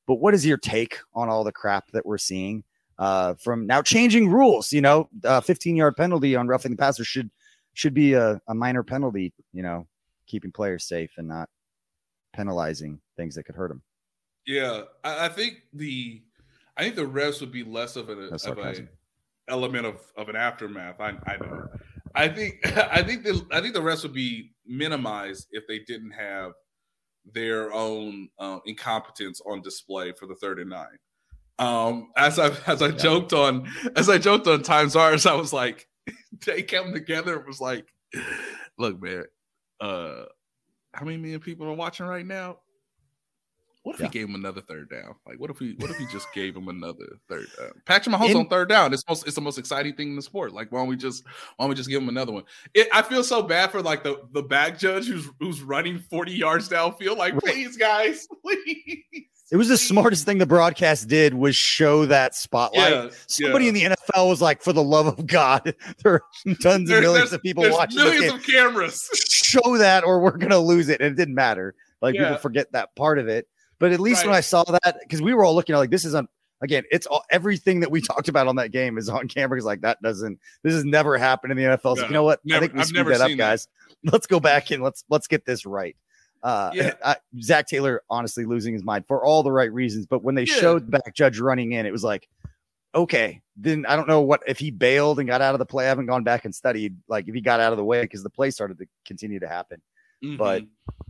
[0.08, 2.64] But what is your take on all the crap that we're seeing
[3.00, 4.72] uh, from now changing rules?
[4.72, 7.30] You know, uh, 15 yard penalty on roughing the passer should
[7.74, 9.34] should be a, a minor penalty.
[9.52, 9.88] You know,
[10.28, 11.50] keeping players safe and not
[12.34, 13.82] penalizing things that could hurt them.
[14.46, 16.22] Yeah, I, I think the
[16.76, 18.88] I think the refs would be less of, a, No of a
[19.48, 21.00] element of, of an aftermath.
[21.00, 21.68] I, I know.
[22.16, 26.12] I think I think the I think the refs would be minimized if they didn't
[26.12, 26.54] have
[27.34, 30.98] their own um, incompetence on display for the third and nine.
[31.60, 32.98] Um, as I as I yeah.
[32.98, 35.88] joked on as I joked on Times Ours, I was like,
[36.46, 37.36] they came together.
[37.36, 37.86] It was like,
[38.78, 39.26] look, man,
[39.80, 40.26] uh,
[40.94, 42.58] how many million people are watching right now?
[43.84, 44.08] What if yeah.
[44.08, 45.16] he gave him another third down?
[45.28, 47.72] Like, what if we what if he just gave him another third down?
[47.86, 48.94] Patrick Mahomes in, on third down.
[48.94, 50.54] It's most it's the most exciting thing in the sport.
[50.54, 51.26] Like, why don't we just
[51.58, 52.44] why don't we just give him another one?
[52.74, 56.32] It, I feel so bad for like the the back judge who's who's running 40
[56.32, 57.18] yards downfield.
[57.18, 59.28] Like, please, guys, please.
[59.54, 62.92] It was the smartest thing the broadcast did was show that spotlight.
[62.92, 63.70] Yeah, Somebody yeah.
[63.70, 66.24] in the NFL was like, "For the love of God, there are
[66.60, 68.00] tons of millions of people watching.
[68.04, 69.08] Millions of cameras.
[69.14, 71.76] Show that, or we're gonna lose it." And it didn't matter.
[72.02, 72.24] Like yeah.
[72.24, 73.48] people forget that part of it.
[73.78, 74.30] But at least right.
[74.30, 76.28] when I saw that, because we were all looking at like this is on
[76.64, 79.56] again, it's all everything that we talked about on that game is on camera.
[79.56, 81.98] Because like that doesn't this has never happened in the NFL.
[81.98, 82.40] So you know what?
[82.44, 83.38] Never, I think we screwed that up, that.
[83.38, 83.68] guys.
[84.04, 85.96] Let's go back and let's let's get this right.
[86.44, 86.94] Uh, yeah.
[87.06, 90.44] I, Zac Taylor honestly losing his mind for all the right reasons, but when they
[90.44, 90.56] yeah.
[90.56, 92.28] showed back Judge running in, it was like,
[92.94, 95.86] okay, then I don't know what if he bailed and got out of the play.
[95.86, 98.24] I haven't gone back and studied like if he got out of the way because
[98.24, 99.82] the play started to continue to happen.
[100.24, 100.38] Mm-hmm.
[100.38, 100.64] But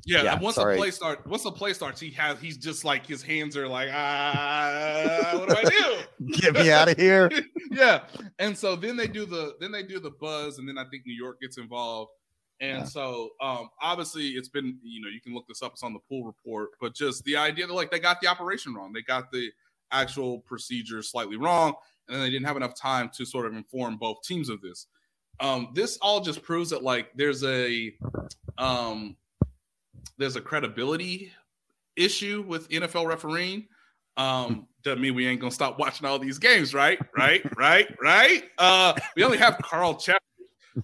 [0.06, 0.76] yeah, yeah once sorry.
[0.76, 3.68] the play start, once the play starts, he has he's just like his hands are
[3.68, 6.32] like ah, what do I do?
[6.40, 7.30] Get me out of here.
[7.72, 8.06] yeah,
[8.40, 11.04] and so then they do the then they do the buzz, and then I think
[11.06, 12.12] New York gets involved.
[12.62, 12.84] And yeah.
[12.86, 15.74] so, um, obviously, it's been you know you can look this up.
[15.74, 18.74] It's on the pool report, but just the idea that like they got the operation
[18.74, 19.50] wrong, they got the
[19.92, 21.74] actual procedure slightly wrong,
[22.08, 24.88] and then they didn't have enough time to sort of inform both teams of this.
[25.40, 27.94] Um, this all just proves that like there's a
[28.58, 29.16] um,
[30.18, 31.32] there's a credibility
[31.96, 33.68] issue with NFL refereeing.
[34.18, 37.00] Um, doesn't mean we ain't gonna stop watching all these games, right?
[37.18, 38.44] Right, right, right.
[38.58, 40.20] Uh, we only have Carl Cheffers,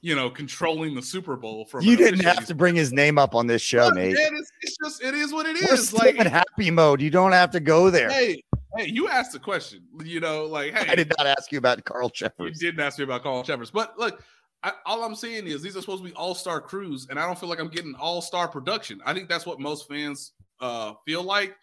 [0.02, 1.84] you know, controlling the Super Bowl from.
[1.84, 4.16] You didn't have to bring his name up on this show, Nate.
[4.16, 5.94] Man, it's, it's, just it is what it We're is.
[5.94, 7.02] like in happy mode.
[7.02, 8.10] You don't have to go there.
[8.10, 8.44] Hey,
[8.78, 9.82] hey, you asked the question.
[10.04, 12.62] You know, like hey, I did not ask you about Carl Cheffers.
[12.62, 14.24] You didn't ask me about Carl Cheffers, but look,
[14.64, 17.26] I, all I'm saying is these are supposed to be all star crews, and I
[17.26, 19.02] don't feel like I'm getting all star production.
[19.06, 21.56] I think that's what most fans uh, feel like.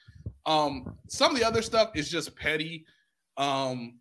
[0.46, 2.86] Um, some of the other stuff is just petty,
[3.36, 3.98] um,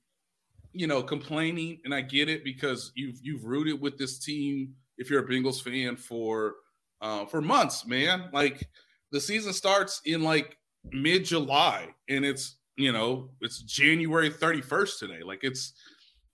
[0.75, 4.73] you know, complaining, and I get it because you've you've rooted with this team.
[4.97, 6.55] If you're a Bengals fan for
[7.01, 8.67] uh, for months, man, like
[9.11, 10.57] the season starts in like
[10.91, 15.23] mid July, and it's you know it's January 31st today.
[15.23, 15.73] Like it's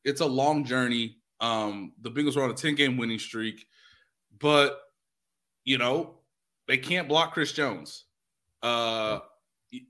[0.03, 3.65] it's a long journey um, the Bengals are on a 10 game winning streak,
[4.39, 4.79] but
[5.65, 6.19] you know,
[6.67, 8.05] they can't block Chris Jones.
[8.61, 9.19] Uh,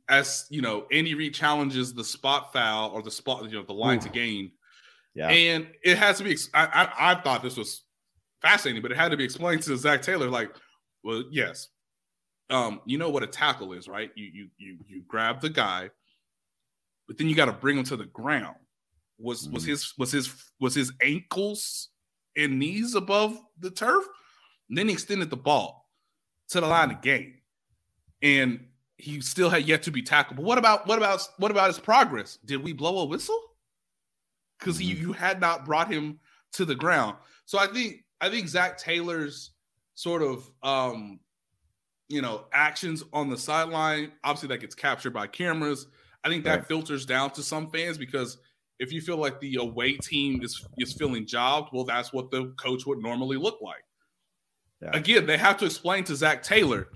[0.09, 3.73] as you know, Andy Reid challenges the spot foul or the spot, you know, the
[3.73, 4.01] line Ooh.
[4.01, 4.51] to gain.
[5.13, 5.29] Yeah.
[5.29, 7.83] And it has to be, I, I, I thought this was
[8.41, 10.51] fascinating, but it had to be explained to Zac Taylor, like,
[11.03, 11.67] well, yes.
[12.49, 14.11] Um, you know what a tackle is, right?
[14.15, 15.89] You you you you grab the guy,
[17.07, 18.57] but then you got to bring him to the ground
[19.17, 19.71] was was mm-hmm.
[19.71, 21.89] his was his was his ankles
[22.35, 24.05] and knees above the turf.
[24.67, 25.89] And then he extended the ball
[26.49, 27.35] to the line of game,
[28.21, 28.67] and
[29.01, 30.37] he still had yet to be tackled.
[30.37, 32.37] But what about what about what about his progress?
[32.45, 33.39] Did we blow a whistle?
[34.59, 35.01] Because mm-hmm.
[35.01, 36.19] you had not brought him
[36.53, 37.17] to the ground.
[37.45, 39.51] So I think I think Zac Taylor's
[39.95, 41.19] sort of um,
[42.07, 45.87] you know actions on the sideline, obviously that gets captured by cameras.
[46.23, 46.67] I think that right.
[46.67, 48.37] filters down to some fans because
[48.79, 52.53] if you feel like the away team is is feeling jobbed, well, that's what the
[52.57, 53.83] coach would normally look like.
[54.81, 54.89] Yeah.
[54.93, 56.87] Again, they have to explain to Zac Taylor,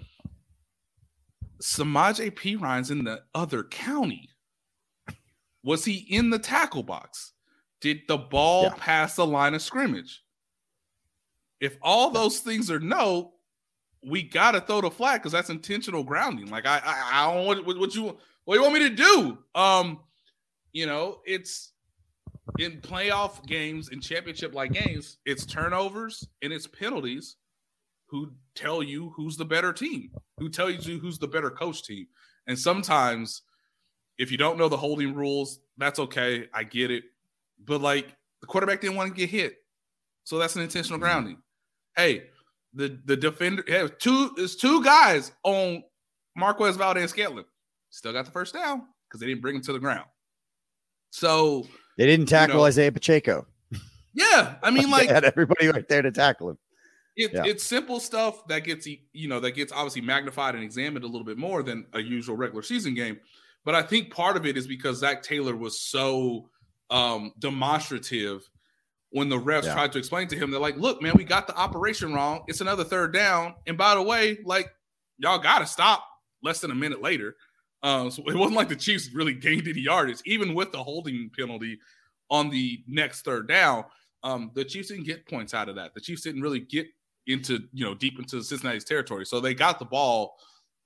[1.61, 4.29] Samaje Perine's in the other county.
[5.63, 7.33] Was he in the tackle box?
[7.81, 8.73] Did the ball yeah.
[8.77, 10.23] pass the line of scrimmage?
[11.59, 13.33] If all those things are no,
[14.05, 16.49] we gotta throw the flag because that's intentional grounding.
[16.49, 19.37] Like I, I, I don't want what, what you what you want me to do.
[19.55, 19.99] Um,
[20.73, 21.71] you know, it's
[22.59, 27.37] in playoff games in championship like games, it's turnovers and it's penalties
[28.15, 32.07] who tell you who's the better team, who tell you who's the better coach team.
[32.47, 33.41] And sometimes
[34.17, 36.47] if you don't know the holding rules, that's okay.
[36.53, 37.03] I get it.
[37.65, 39.57] But like the quarterback didn't want to get hit.
[40.23, 41.03] So that's an intentional mm-hmm.
[41.03, 41.37] grounding.
[41.97, 42.27] Hey,
[42.73, 45.83] the the defender hey, two there's two guys on
[46.37, 47.45] Marquez Valdes-Scantling.
[47.89, 50.05] Still got the first down because they didn't bring him to the ground.
[51.11, 53.45] So they didn't tackle you know, Isaiah Pacheco.
[54.13, 56.57] Yeah, I mean, like had everybody right there to tackle him.
[57.15, 57.43] It, yeah.
[57.45, 61.25] It's simple stuff that gets you know that gets obviously magnified and examined a little
[61.25, 63.19] bit more than a usual regular season game.
[63.63, 66.49] But I think part of it is because Zac Taylor was so
[66.89, 68.47] um, demonstrative
[69.09, 69.73] when the refs yeah.
[69.73, 70.51] tried to explain to him.
[70.51, 72.43] They're like, "Look, man, we got the operation wrong.
[72.47, 73.55] It's another third down.
[73.65, 74.73] And by the way, like
[75.17, 76.05] y'all got to stop
[76.43, 77.35] less than a minute later.
[77.81, 81.29] Uh, so it wasn't like the Chiefs really gained any yardage, even with the holding
[81.37, 81.79] penalty
[82.29, 83.85] on the next third down.
[84.23, 85.93] Um, the Chiefs didn't get points out of that.
[85.93, 86.87] The Chiefs didn't really get
[87.27, 90.37] into you know deep into Cincinnati's territory, so they got the ball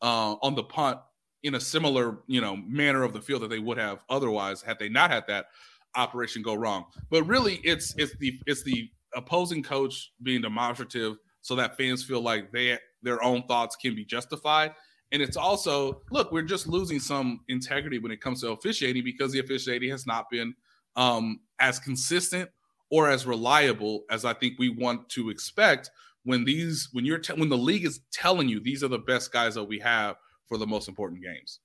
[0.01, 0.99] uh, on the punt
[1.43, 4.79] in a similar you know manner of the field that they would have otherwise had
[4.79, 5.47] they not had that
[5.95, 6.85] operation go wrong.
[7.09, 12.21] But really, it's it's the it's the opposing coach being demonstrative so that fans feel
[12.21, 14.73] like they their own thoughts can be justified.
[15.11, 19.31] And it's also look, we're just losing some integrity when it comes to officiating because
[19.31, 20.53] the officiating has not been
[20.95, 22.49] um, as consistent
[22.91, 25.91] or as reliable as I think we want to expect
[26.23, 29.31] when these when you're te- when the league is telling you these are the best
[29.31, 30.15] guys that we have
[30.47, 31.59] for the most important games.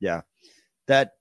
[0.00, 0.22] Yeah,
[0.86, 1.12] that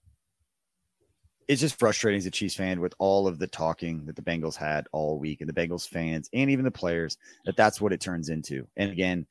[1.48, 4.56] it's just frustrating as a Chiefs fan with all of the talking that the Bengals
[4.56, 8.00] had all week and the Bengals fans and even the players that that's what it
[8.00, 8.66] turns into.
[8.78, 9.26] And again,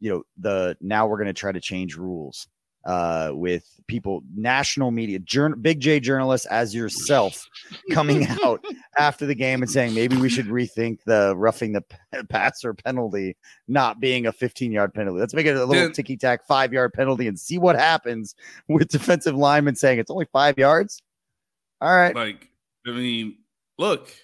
[0.00, 2.48] you know, the now we're going to try to change rules
[2.86, 7.46] uh, with people, national media, journal, big J journalists as yourself
[7.92, 8.64] coming out
[8.98, 11.82] after the game and saying maybe we should rethink the roughing the
[12.28, 13.36] passer penalty
[13.68, 15.18] not being a 15 yard penalty.
[15.18, 18.34] Let's make it a little ticky tack five yard penalty and see what happens
[18.68, 21.02] with defensive linemen saying it's only five yards.
[21.80, 22.14] All right.
[22.14, 22.50] Like,
[22.86, 23.36] I mean,
[23.78, 24.14] look,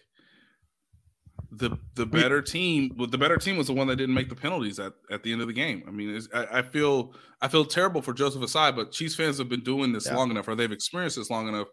[1.52, 4.78] the the better team the better team was the one that didn't make the penalties
[4.78, 5.82] at, at the end of the game.
[5.86, 9.48] I mean, I, I, feel I feel terrible for Joseph Ossai, but Chiefs fans have
[9.48, 10.14] been doing this yeah.
[10.14, 11.68] long enough, or they've experienced this long enough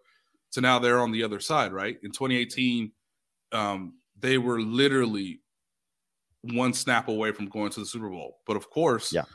[0.54, 1.98] to now they're on the other side, right?
[2.02, 2.92] In 2018,
[3.52, 5.42] um, they were literally
[6.42, 8.40] one snap away from going to the Super Bowl.
[8.48, 9.26] But of course, yeah.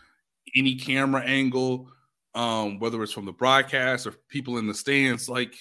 [0.56, 1.88] any camera angle,
[2.34, 5.54] um, whether it's from the broadcast or people in the stands, like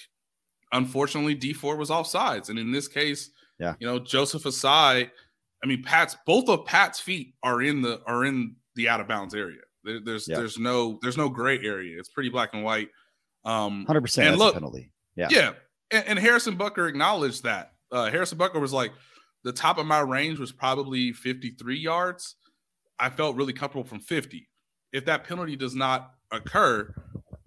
[0.72, 3.30] unfortunately, Dee Ford was offsides, and in this case
[3.62, 3.74] yeah.
[3.78, 5.08] You know, Joseph Ossai,
[5.62, 9.06] I mean, Pat's both of Pat's feet are in the are in the out of
[9.08, 9.60] bounds area.
[9.84, 10.36] There, there's yeah.
[10.36, 11.98] there's no there's no gray area.
[11.98, 12.88] It's pretty black and white.
[13.44, 14.28] Um, hundred percent.
[14.28, 14.90] And look, penalty.
[15.14, 15.52] Yeah, yeah.
[15.90, 17.72] And, and, Harrison Butker acknowledged that.
[17.90, 18.92] Uh, Harrison Butker was like,
[19.44, 22.36] the top of my range was probably 53 yards.
[22.98, 24.48] I felt really comfortable from 50.
[24.92, 26.94] If that penalty does not occur,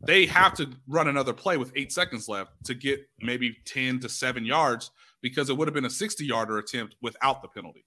[0.06, 4.10] they have to run another play with eight seconds left to get maybe 10 to
[4.10, 7.86] seven yards because it would have been a 60 yarder attempt without the penalty.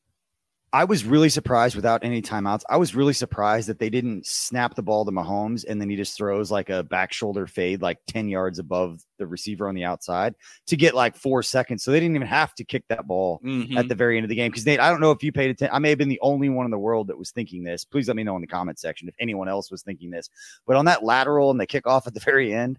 [0.71, 2.61] I was really surprised without any timeouts.
[2.69, 5.97] I was really surprised that they didn't snap the ball to Mahomes and then he
[5.97, 9.85] just throws like a back shoulder fade like 10 yards above the receiver on the
[9.85, 10.35] outside
[10.67, 11.83] to get like four seconds.
[11.83, 13.79] So they didn't even have to kick that ball mm-hmm.
[13.79, 14.51] at the very end of the game.
[14.51, 15.75] Because Nate, I don't know if you paid attention.
[15.75, 17.87] I may have been the only one in the world that was thinking this.
[17.87, 20.29] Please let me know in the comment section if anyone else was thinking this.
[20.67, 22.79] But on that lateral and the kickoff at the very end,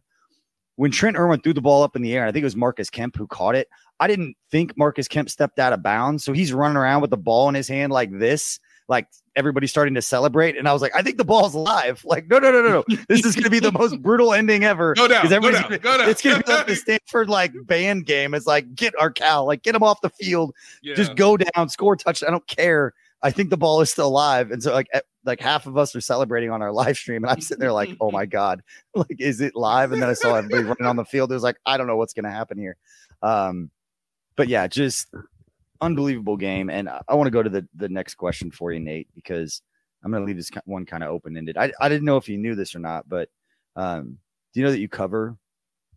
[0.75, 2.89] when Trent Irwin threw the ball up in the air, I think it was Marcus
[2.89, 3.67] Kemp who caught it.
[3.99, 6.23] I didn't think Marcus Kemp stepped out of bounds.
[6.23, 9.93] So he's running around with the ball in his hand like this, like everybody's starting
[9.95, 10.57] to celebrate.
[10.57, 12.01] And I was like, I think the ball's alive.
[12.05, 12.97] Like, no, no, no, no, no.
[13.07, 14.93] This is going to be the most brutal ending ever.
[14.95, 15.27] Go down.
[15.27, 16.09] Go down, gonna, go down.
[16.09, 18.33] It's going to be like the Stanford like band game.
[18.33, 20.55] It's like, get our Cal, like, get him off the field.
[20.81, 20.95] Yeah.
[20.95, 22.23] Just go down, score touch.
[22.23, 22.93] I don't care.
[23.21, 24.51] I think the ball is still alive.
[24.51, 24.87] And so like
[25.25, 27.89] like half of us are celebrating on our live stream, and I'm sitting there like,
[27.99, 28.61] oh my god,
[28.95, 29.91] like is it live?
[29.91, 31.31] And then I saw everybody running on the field.
[31.31, 32.77] It was like, I don't know what's gonna happen here.
[33.21, 33.69] Um,
[34.39, 35.13] but yeah, just
[35.81, 36.69] unbelievable game.
[36.69, 39.61] And I, I want to go to the the next question for you, Nate, because
[40.01, 41.57] I'm gonna leave this one kind of open ended.
[41.57, 43.27] I I didn't know if you knew this or not, but
[43.75, 44.17] um,
[44.53, 45.35] do you know that you cover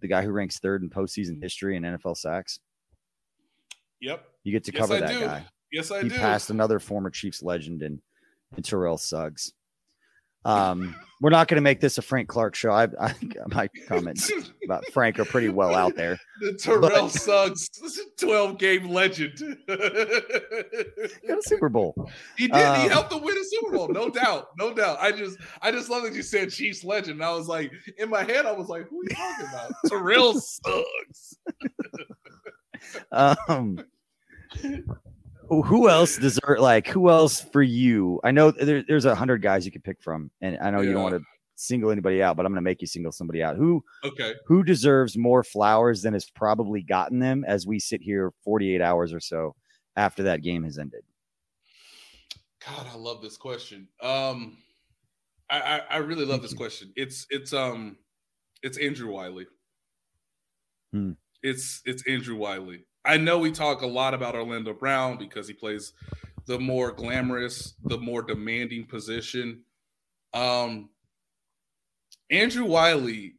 [0.01, 2.59] the guy who ranks third in postseason history in NFL sacks?
[4.01, 4.25] Yep.
[4.43, 5.21] You get to cover yes, that do.
[5.25, 5.47] guy.
[5.71, 6.15] Yes, I he do.
[6.17, 8.03] He passed another former Chiefs legend in,
[8.57, 9.53] and Terrell Suggs.
[10.45, 12.73] Um, we're not going to make this a Frank Clark show.
[12.73, 13.15] I, I
[13.47, 14.31] my comments
[14.65, 16.19] about Frank are pretty well out there.
[16.41, 17.71] The Terrell but, Suggs,
[18.19, 22.11] twelve game legend, got a Super Bowl.
[22.37, 22.57] He did.
[22.57, 24.99] Um, he helped them win a Super Bowl, no doubt, no doubt.
[25.01, 27.21] I just, I just love that you said Chiefs legend.
[27.21, 29.73] And I was like, in my head, I was like, who are you talking about?
[29.87, 31.39] Terrell Suggs.
[33.13, 33.79] um
[35.61, 38.21] who else deserve like who else for you?
[38.25, 40.89] I know there, there's a hundred guys you could pick from, and I know yeah.
[40.89, 41.23] you don't want to
[41.57, 43.57] single anybody out, but I'm going to make you single somebody out.
[43.57, 44.35] Who okay?
[44.47, 49.13] Who deserves more flowers than has probably gotten them as we sit here 48 hours
[49.13, 49.55] or so
[49.97, 51.03] after that game has ended?
[52.67, 53.89] God, I love this question.
[54.01, 54.57] Um,
[55.51, 56.93] I I, I really love this question.
[56.97, 57.97] It's it's um
[58.63, 59.47] it's Andrew Wylie.
[60.93, 61.13] Hmm.
[61.43, 62.85] It's it's Andrew Wylie.
[63.05, 65.93] I know we talk a lot about Orlando Brown because he plays
[66.47, 69.63] the more glamorous, the more demanding position.
[70.35, 70.91] Um,
[72.31, 73.35] Andrew Wylie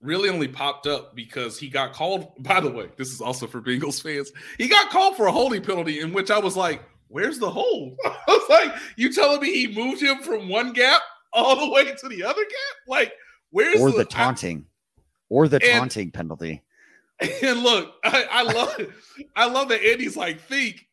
[0.00, 2.32] really only popped up because he got called.
[2.42, 4.32] By the way, this is also for Bengals fans.
[4.56, 7.98] He got called for a holding penalty, in which I was like, "Where's the hold?"
[8.04, 11.02] I was like, "You telling me he moved him from one gap
[11.32, 12.76] all the way to the other gap?
[12.86, 13.12] Like,
[13.50, 16.62] Where's or the, the taunting, I, or the taunting penalty.
[17.42, 18.80] And look, I, I love,
[19.34, 20.88] I love that Andy's like, think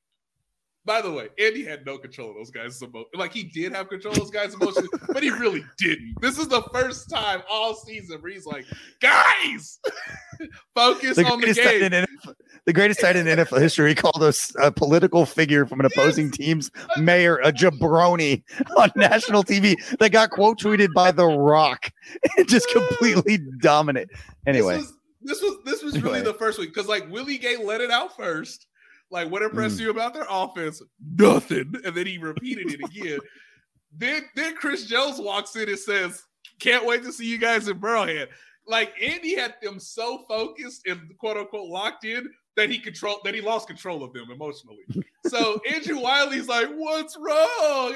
[0.86, 3.10] by the way, Andy had no control of those guys' emotions.
[3.16, 6.14] Like he did have control of those guys' emotions, but he really didn't.
[6.22, 8.66] This is the first time all season where he's like,
[9.02, 9.80] "Guys,
[10.76, 13.90] focus the on the game." NFL, the greatest tight in NFL history.
[13.90, 16.38] He called us a political figure from an opposing yes.
[16.38, 18.44] team's mayor, a jabroni
[18.78, 21.92] on national TV that got quote tweeted by The Rock,
[22.46, 24.12] just completely dominant.
[24.46, 24.78] Anyway.
[24.78, 24.95] This was
[25.26, 28.16] this was, this was really the first week because like Willie Gay let it out
[28.16, 28.68] first
[29.12, 29.82] like, what impressed mm.
[29.82, 30.82] you about their offense?
[31.18, 31.74] Nothing.
[31.84, 33.20] And then he repeated it again.
[33.98, 36.24] then, then Chris Jones walks in and says,
[36.60, 38.28] "Can't wait to see you guys in Burrowhead."
[38.68, 43.36] Like Andy had them so focused and quote unquote locked in that he controlled that
[43.36, 44.86] he lost control of them emotionally.
[45.28, 47.94] So Andrew Wylie's like, "What's wrong?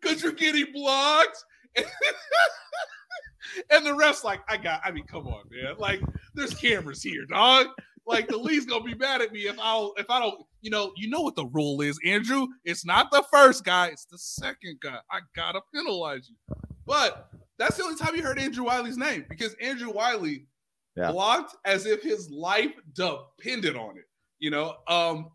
[0.00, 1.36] Because you, are getting blocked."
[3.70, 4.80] and the ref's like, "I got.
[4.84, 5.76] I mean, come on, man.
[5.78, 6.00] Like,
[6.34, 7.68] there's cameras here, dog
[8.10, 10.92] like the league's gonna be mad at me if I if I don't, you know,
[10.96, 12.48] you know what the rule is, Andrew.
[12.64, 14.98] It's not the first guy, it's the second guy.
[15.10, 16.36] I gotta penalize you.
[16.86, 20.46] But that's the only time you heard Andrew Wylie's name because Andrew Wylie
[20.96, 21.12] yeah.
[21.12, 24.04] blocked as if his life depended on it.
[24.38, 25.30] You know, um,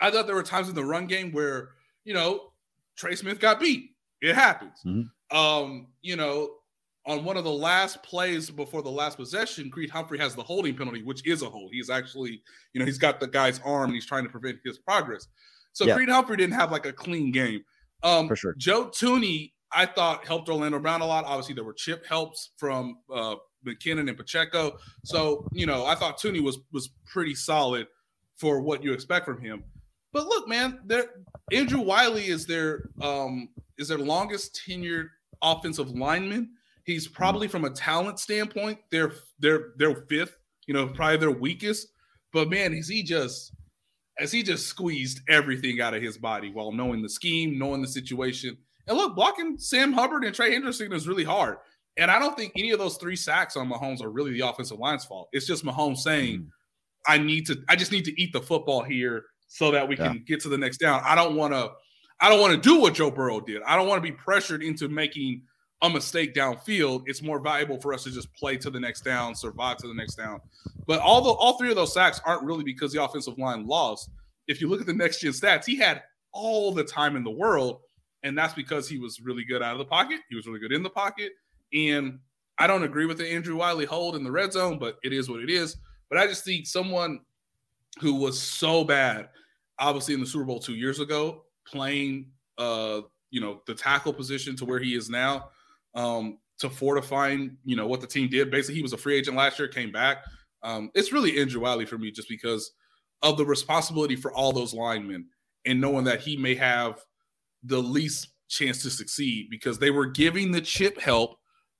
[0.00, 1.70] I thought there were times in the run game where,
[2.04, 2.52] you know,
[2.96, 3.90] Trey Smith got beat.
[4.20, 4.78] It happens.
[4.86, 5.08] Mm-hmm.
[5.30, 6.50] Um, you know,
[7.06, 10.76] on one of the last plays before the last possession, Creed Humphrey has the holding
[10.76, 11.70] penalty, which is a hold.
[11.72, 14.78] He's actually, you know, he's got the guy's arm and he's trying to prevent his
[14.78, 15.26] progress.
[15.72, 15.94] So yeah.
[15.94, 17.64] Creed Humphrey didn't have like a clean game.
[18.02, 18.54] Um, For sure.
[18.58, 21.24] Joe Thuney, I thought helped Orlando Brown a lot.
[21.24, 24.78] Obviously, there were chip helps from uh, McKinnon and Pacheco.
[25.04, 27.86] So, you know, I thought Tooney was was pretty solid
[28.36, 29.64] for what you expect from him.
[30.12, 31.06] But look, man, there
[31.52, 35.08] Andrew Wylie is their um is their longest tenured
[35.42, 36.50] offensive lineman.
[36.84, 40.36] He's probably from a talent standpoint, they're they're they're fifth,
[40.66, 41.88] you know, probably their weakest.
[42.32, 43.52] But man, is he just
[44.18, 47.88] as he just squeezed everything out of his body while knowing the scheme, knowing the
[47.88, 48.56] situation.
[48.86, 51.58] And look, blocking Sam Hubbard and Trey Hendrickson is really hard.
[51.96, 54.78] And I don't think any of those three sacks on Mahomes are really the offensive
[54.78, 55.28] line's fault.
[55.32, 56.48] It's just Mahomes saying, mm.
[57.06, 60.08] I need to, I just need to eat the football here so that we yeah.
[60.08, 61.02] can get to the next down.
[61.04, 61.70] I don't want to,
[62.20, 63.62] I don't want to do what Joe Burrow did.
[63.62, 65.42] I don't want to be pressured into making
[65.82, 69.34] a mistake downfield, it's more valuable for us to just play to the next down,
[69.34, 70.40] survive to the next down.
[70.86, 74.10] But all the all three of those sacks aren't really because the offensive line lost.
[74.48, 76.02] If you look at the next gen stats, he had
[76.32, 77.80] all the time in the world,
[78.22, 80.20] and that's because he was really good out of the pocket.
[80.28, 81.32] He was really good in the pocket,
[81.72, 82.18] and
[82.58, 85.30] I don't agree with the Andrew Wylie hold in the red zone, but it is
[85.30, 85.76] what it is.
[86.08, 87.20] But I just think someone
[88.00, 89.28] who was so bad,
[89.78, 94.56] obviously in the Super Bowl two years ago, playing uh, you know, the tackle position
[94.56, 95.50] to where he is now
[95.94, 98.50] um, to fortifying, you know, what the team did.
[98.50, 100.24] Basically, he was a free agent last year, came back.
[100.62, 102.72] Um, it's really Andrew Wylie for me just because
[103.22, 105.26] of the responsibility for all those linemen
[105.66, 107.00] and knowing that he may have
[107.62, 111.38] the least chance to succeed because they were giving the chip help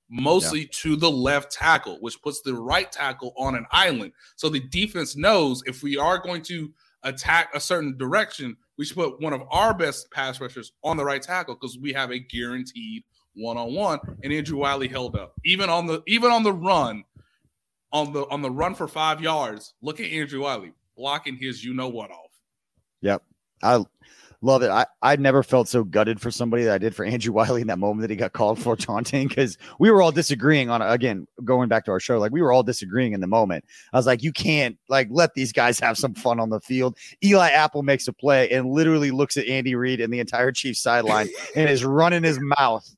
[0.09, 0.67] mostly yeah.
[0.71, 4.11] to the left tackle, which puts the right tackle on an island.
[4.35, 6.71] So the defense knows if we are going to
[7.03, 11.03] attack a certain direction, we should put one of our best pass rushers on the
[11.03, 13.03] right tackle because we have a guaranteed
[13.35, 15.33] one on one, and Andrew Wylie held up.
[15.43, 17.03] Even on the even on the run,
[17.91, 19.73] on the on the run for five yards.
[19.81, 22.31] Look at Andrew Wylie blocking his you know what off.
[23.01, 23.21] Yep,
[23.61, 23.83] I
[24.41, 24.69] love it.
[24.69, 27.67] I I never felt so gutted for somebody that I did for Andrew Wylie in
[27.67, 31.27] that moment that he got called for taunting because we were all disagreeing on again
[31.43, 33.65] going back to our show like we were all disagreeing in the moment.
[33.93, 36.97] I was like, you can't like let these guys have some fun on the field.
[37.23, 40.81] Eli Apple makes a play and literally looks at Andy Reid and the entire Chiefs
[40.81, 42.89] sideline and is running his mouth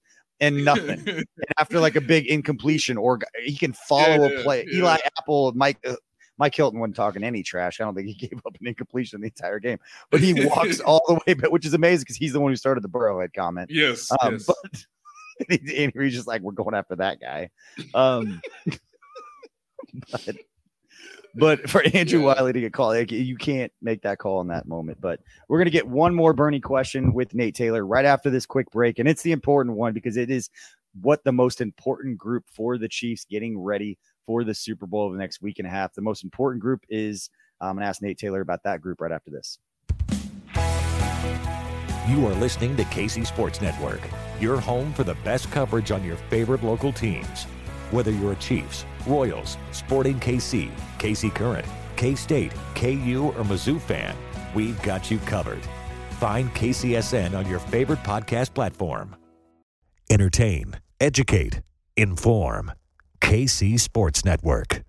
[0.41, 1.07] and nothing.
[1.07, 1.25] and
[1.57, 4.65] after like a big incompletion, or he can follow yeah, a play.
[4.67, 4.79] Yeah.
[4.79, 5.77] Eli Apple, Mike.
[5.87, 5.95] Uh,
[6.41, 7.79] Mike Hilton wasn't talking any trash.
[7.79, 9.77] I don't think he gave up an incompletion the entire game,
[10.09, 12.55] but he walks all the way back, which is amazing because he's the one who
[12.55, 13.69] started the Burrowhead comment.
[13.71, 14.45] Yes, um, yes.
[14.47, 14.85] but
[15.75, 17.51] and he's just like, we're going after that guy.
[17.93, 18.41] Um,
[20.11, 20.35] but
[21.35, 24.67] but for Andrew Wylie to get called, like, you can't make that call in that
[24.67, 24.99] moment.
[24.99, 28.47] But we're going to get one more Bernie question with Nate Taylor right after this
[28.47, 28.97] quick break.
[28.97, 30.49] And it's the important one because it is
[30.99, 33.99] what the most important group for the Chiefs getting ready
[34.31, 35.93] for the Super Bowl of the next week and a half.
[35.93, 37.29] The most important group is
[37.59, 39.59] uh, I'm going to ask Nate Taylor about that group right after this.
[42.07, 43.99] You are listening to KC Sports Network,
[44.39, 47.43] your home for the best coverage on your favorite local teams.
[47.91, 51.67] Whether you're a Chiefs, Royals, Sporting KC, KC Current,
[51.97, 54.15] K State, KU, or Mizzou fan,
[54.55, 55.61] we've got you covered.
[56.11, 59.13] Find KCSN on your favorite podcast platform.
[60.09, 61.59] Entertain, educate,
[61.97, 62.71] inform.
[63.21, 64.83] KC Sports Network.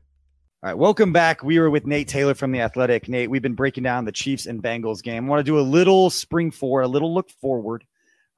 [0.65, 1.45] All right, welcome back.
[1.45, 3.09] We were with Nate Taylor from The Athletic.
[3.09, 5.27] Nate, we've been breaking down the Chiefs and Bengals game.
[5.27, 7.85] I want to do a little spring for, a little look forward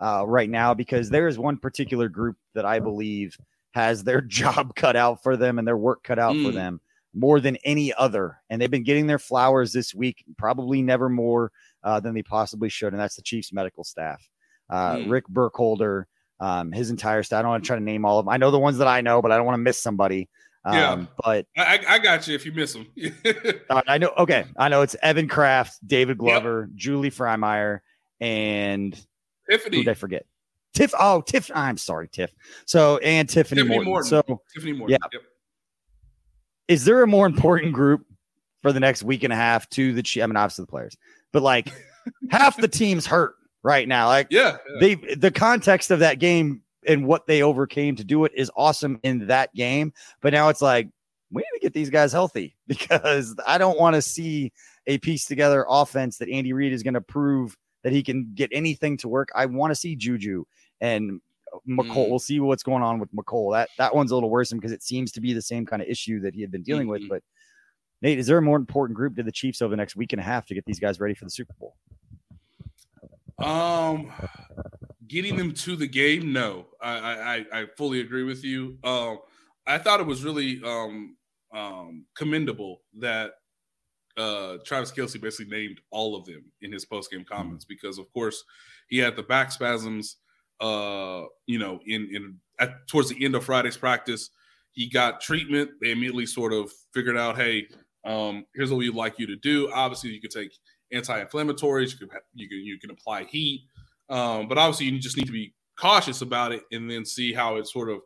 [0.01, 3.39] uh, right now because there is one particular group that I believe
[3.73, 6.45] has their job cut out for them and their work cut out mm.
[6.45, 6.81] for them
[7.15, 8.39] more than any other.
[8.51, 12.69] And they've been getting their flowers this week, probably never more uh, than they possibly
[12.69, 12.93] should.
[12.93, 14.29] And that's the Chiefs medical staff.
[14.69, 15.11] Uh, mm.
[15.11, 16.09] Rick Burkholder,
[16.41, 17.39] um, his entire staff.
[17.39, 18.33] I don't want to try to name all of them.
[18.33, 20.29] I know the ones that I know, but I don't want to miss somebody.
[20.65, 22.87] Um, yeah, but I, I, got you if you miss them.
[23.69, 24.13] uh, I know.
[24.17, 26.77] Okay, I know it's Evan Kraft, David Glover, yep.
[26.77, 27.81] Julie Frymyer,
[28.21, 28.99] and
[29.49, 29.77] Tiffany.
[29.77, 30.25] Who did I forget?
[30.73, 30.95] Tiff.
[30.99, 31.51] Oh, Tiff.
[31.55, 32.35] I'm sorry, Tiff.
[32.65, 33.91] So and Tiffany, Tiffany Morton.
[33.91, 34.09] Morton.
[34.09, 34.93] So Tiffany Morton.
[34.93, 35.09] Yeah.
[35.13, 35.23] Yep.
[36.69, 38.07] Is there a more important group
[38.63, 40.23] for the next week and a half to the?
[40.23, 40.97] I mean, obviously the players,
[41.31, 41.71] but like
[42.31, 44.07] half the team's hurt right now.
[44.07, 48.25] Like, yeah, yeah, they the context of that game and what they overcame to do
[48.25, 49.93] it is awesome in that game.
[50.21, 50.89] But now it's like
[51.33, 54.53] we need to get these guys healthy because I don't want to see
[54.87, 58.51] a piece together offense that Andy Reid is going to prove that he can get
[58.53, 59.31] anything to work.
[59.35, 60.45] I want to see Juju
[60.81, 61.21] and
[61.69, 62.07] Mecole.
[62.07, 62.11] Mm.
[62.11, 63.53] We'll see what's going on with Mecole.
[63.55, 65.89] That that one's a little worrisome because it seems to be the same kind of
[65.89, 67.03] issue that he had been dealing mm-hmm.
[67.05, 67.09] with.
[67.09, 67.23] But
[68.03, 70.21] Nate, is there a more important group to the Chiefs over the next week and
[70.21, 71.77] a half to get these guys ready for the Super Bowl?
[73.39, 74.13] Um,
[75.09, 78.79] getting them to the game, no, I I, I fully agree with you.
[78.85, 79.19] Um,
[79.67, 81.17] I thought it was really um
[81.55, 83.33] um commendable that
[84.17, 88.13] uh Travis Kelce basically named all of them in his post game comments because of
[88.13, 88.45] course
[88.89, 90.17] he had the back spasms
[90.61, 94.31] uh you know in in at towards the end of Friday's practice
[94.73, 95.71] he got treatment.
[95.81, 97.69] They immediately sort of figured out hey
[98.05, 99.71] um here's what we'd like you to do.
[99.73, 100.53] Obviously you could take
[100.95, 101.93] anti-inflammatories.
[101.93, 103.67] You can you can you can apply heat,
[104.09, 107.57] um, but obviously you just need to be cautious about it and then see how
[107.57, 108.01] it sort of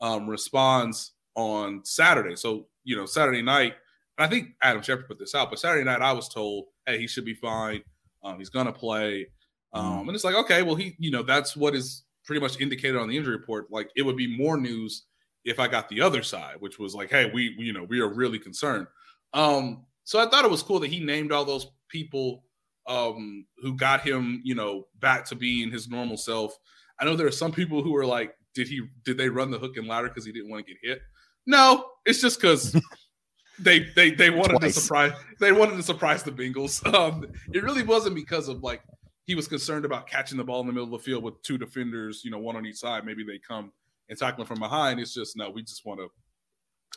[0.00, 2.36] um, responds on Saturday.
[2.36, 3.74] So you know Saturday night,
[4.18, 7.06] I think Adam Schefter put this out, but Saturday night I was told, hey, he
[7.06, 7.82] should be fine.
[8.24, 9.26] Um, he's gonna play,
[9.72, 10.08] um, mm-hmm.
[10.08, 13.08] and it's like okay, well he you know that's what is pretty much indicated on
[13.08, 13.70] the injury report.
[13.70, 15.06] Like it would be more news
[15.44, 18.00] if I got the other side, which was like, hey, we, we you know we
[18.00, 18.86] are really concerned.
[19.34, 22.42] Um, so I thought it was cool that he named all those people
[22.88, 26.58] um, who got him, you know, back to being his normal self.
[26.98, 29.58] I know there are some people who are like, did he did they run the
[29.58, 31.02] hook and ladder because he didn't want to get hit?
[31.46, 32.78] No, it's just because
[33.58, 34.74] they they they wanted Twice.
[34.74, 36.82] to surprise they wanted to surprise the Bengals.
[36.94, 38.82] Um, it really wasn't because of like
[39.24, 41.56] he was concerned about catching the ball in the middle of the field with two
[41.56, 43.04] defenders, you know, one on each side.
[43.04, 43.72] Maybe they come
[44.08, 45.00] and tackle him from behind.
[45.00, 46.08] It's just no, we just want to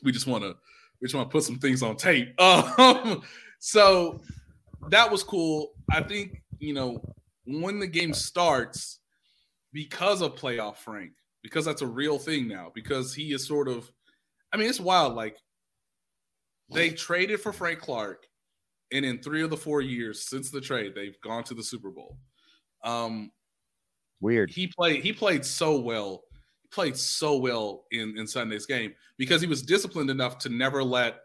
[0.03, 0.55] we just want to
[1.01, 2.33] we just want to put some things on tape.
[2.39, 3.21] Um,
[3.59, 4.21] so
[4.89, 5.71] that was cool.
[5.91, 7.01] I think, you know,
[7.45, 8.99] when the game starts,
[9.73, 11.11] because of playoff Frank,
[11.43, 13.91] because that's a real thing now, because he is sort of,
[14.53, 15.15] I mean, it's wild.
[15.15, 15.37] Like
[16.71, 18.25] they traded for Frank Clark,
[18.91, 21.91] and in three of the four years since the trade, they've gone to the Super
[21.91, 22.17] Bowl.
[22.83, 23.31] Um,
[24.21, 24.49] Weird.
[24.49, 25.03] He played.
[25.03, 26.23] He played so well.
[26.61, 30.83] He played so well in in Sunday's game because he was disciplined enough to never
[30.83, 31.17] let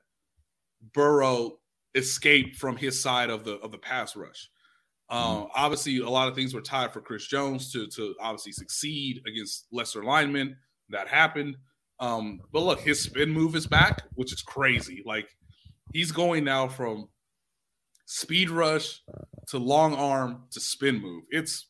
[0.92, 1.59] Burrow
[1.94, 4.48] escape from his side of the of the pass rush.
[5.08, 8.52] Um, mm Obviously, a lot of things were tied for Chris Jones to to obviously
[8.52, 10.56] succeed against lesser linemen.
[10.90, 11.56] That happened.
[12.00, 15.02] Um, but look, his spin move is back, which is crazy.
[15.04, 15.28] Like
[15.92, 17.08] he's going now from
[18.06, 19.02] speed rush
[19.48, 21.24] to long arm to spin move.
[21.30, 21.66] It's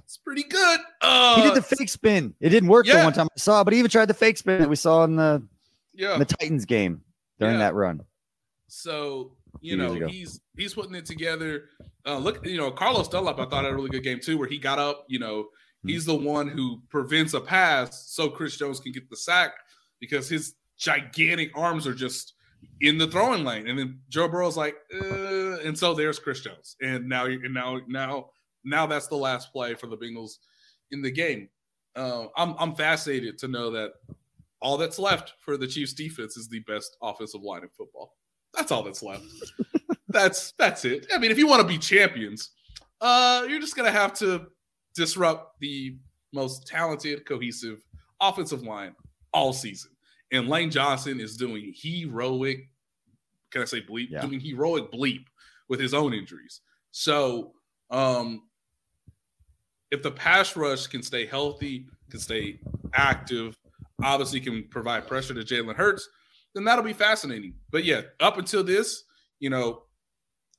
[0.00, 0.80] it's pretty good.
[1.00, 2.34] Uh, he did the fake spin.
[2.40, 2.98] It didn't work yeah.
[2.98, 5.04] the one time I saw, but he even tried the fake spin that we saw
[5.04, 5.46] in the
[5.92, 6.14] yeah.
[6.14, 7.02] in the Titans game
[7.38, 7.60] during yeah.
[7.60, 8.00] that run.
[8.68, 11.64] So you know, he's he's putting it together.
[12.06, 14.48] Uh, look, you know, Carlos Dunlap, I thought had a really good game too, where
[14.48, 15.04] he got up.
[15.08, 15.88] You know, mm-hmm.
[15.88, 19.52] he's the one who prevents a pass so Chris Jones can get the sack
[20.00, 22.34] because his gigantic arms are just
[22.80, 23.68] in the throwing lane.
[23.68, 26.76] And then Joe Burrow's like, uh, and so there's Chris Jones.
[26.82, 28.30] And now, and now, now,
[28.64, 30.32] now that's the last play for the Bengals
[30.90, 31.48] in the game.
[31.96, 33.92] Uh, I'm I'm fascinated to know that
[34.60, 38.14] all that's left for the Chiefs defense is the best offensive line in football.
[38.56, 39.24] That's all that's left.
[40.08, 41.06] that's that's it.
[41.14, 42.50] I mean, if you want to be champions,
[43.00, 44.46] uh, you're just gonna have to
[44.94, 45.96] disrupt the
[46.32, 47.82] most talented, cohesive
[48.20, 48.94] offensive line
[49.32, 49.90] all season.
[50.32, 52.68] And Lane Johnson is doing heroic,
[53.50, 54.08] can I say bleep?
[54.10, 54.22] Yeah.
[54.22, 55.24] Doing heroic bleep
[55.68, 56.60] with his own injuries.
[56.90, 57.52] So
[57.90, 58.42] um
[59.90, 62.58] if the pass rush can stay healthy, can stay
[62.94, 63.56] active,
[64.02, 66.08] obviously can provide pressure to Jalen Hurts,
[66.54, 67.54] then that'll be fascinating.
[67.70, 69.04] But yeah, up until this,
[69.40, 69.82] you know,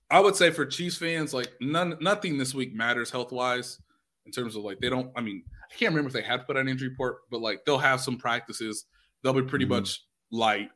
[0.09, 3.79] I would say for Chiefs fans, like none, nothing this week matters health wise
[4.25, 5.11] in terms of like they don't.
[5.15, 7.77] I mean, I can't remember if they had put an injury report, but like they'll
[7.77, 8.85] have some practices.
[9.23, 9.75] they'll be pretty mm-hmm.
[9.75, 10.69] much light.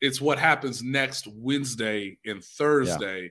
[0.00, 3.30] It's what happens next Wednesday and Thursday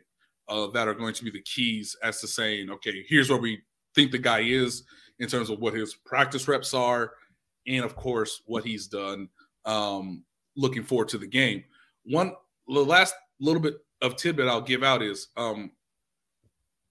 [0.49, 0.55] yeah.
[0.55, 3.61] uh, that are going to be the keys as to saying, okay, here's where we
[3.93, 4.83] think the guy is
[5.19, 7.11] in terms of what his practice reps are,
[7.67, 9.29] and of course what he's done.
[9.65, 10.23] Um,
[10.55, 11.63] looking forward to the game.
[12.05, 12.33] One
[12.67, 15.71] the last little bit of tidbit I'll give out is um,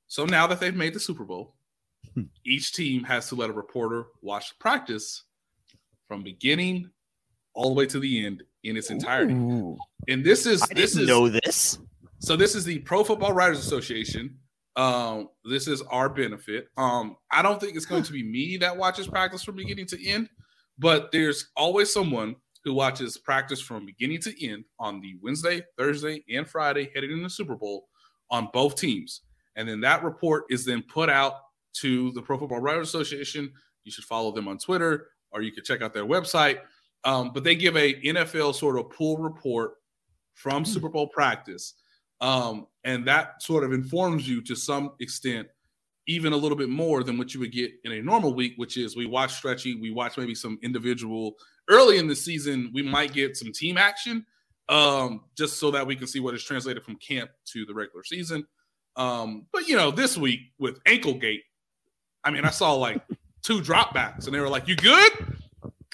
[0.06, 1.54] so now that they've made the Super Bowl,
[2.14, 2.24] hmm.
[2.44, 5.24] each team has to let a reporter watch practice
[6.06, 6.90] from beginning
[7.54, 9.34] all the way to the end in its entirety.
[9.34, 9.78] Ooh.
[10.08, 11.78] And this is I this is know this.
[12.18, 14.38] So this is the Pro Football Writers Association.
[14.76, 16.68] Um, this is our benefit.
[16.76, 20.08] Um, I don't think it's going to be me that watches practice from beginning to
[20.08, 20.28] end,
[20.78, 26.24] but there's always someone who watches practice from beginning to end on the Wednesday, Thursday,
[26.30, 27.88] and Friday heading into the Super Bowl
[28.30, 29.22] on both teams.
[29.56, 31.34] And then that report is then put out
[31.74, 33.52] to the Pro Football Writers Association.
[33.84, 36.60] You should follow them on Twitter or you could check out their website.
[37.04, 39.74] Um, but they give a NFL sort of pool report
[40.34, 41.74] from Super Bowl practice.
[42.20, 45.48] Um, and that sort of informs you to some extent,
[46.07, 48.76] even a little bit more than what you would get in a normal week, which
[48.76, 51.34] is we watch stretchy, we watch maybe some individual
[51.68, 54.26] early in the season, we might get some team action
[54.68, 58.03] um, just so that we can see what is translated from camp to the regular
[58.05, 58.44] season.
[58.96, 61.42] Um, but you know, this week with ankle gate,
[62.24, 63.03] I mean, I saw like
[63.42, 65.12] two dropbacks, and they were like, "You good?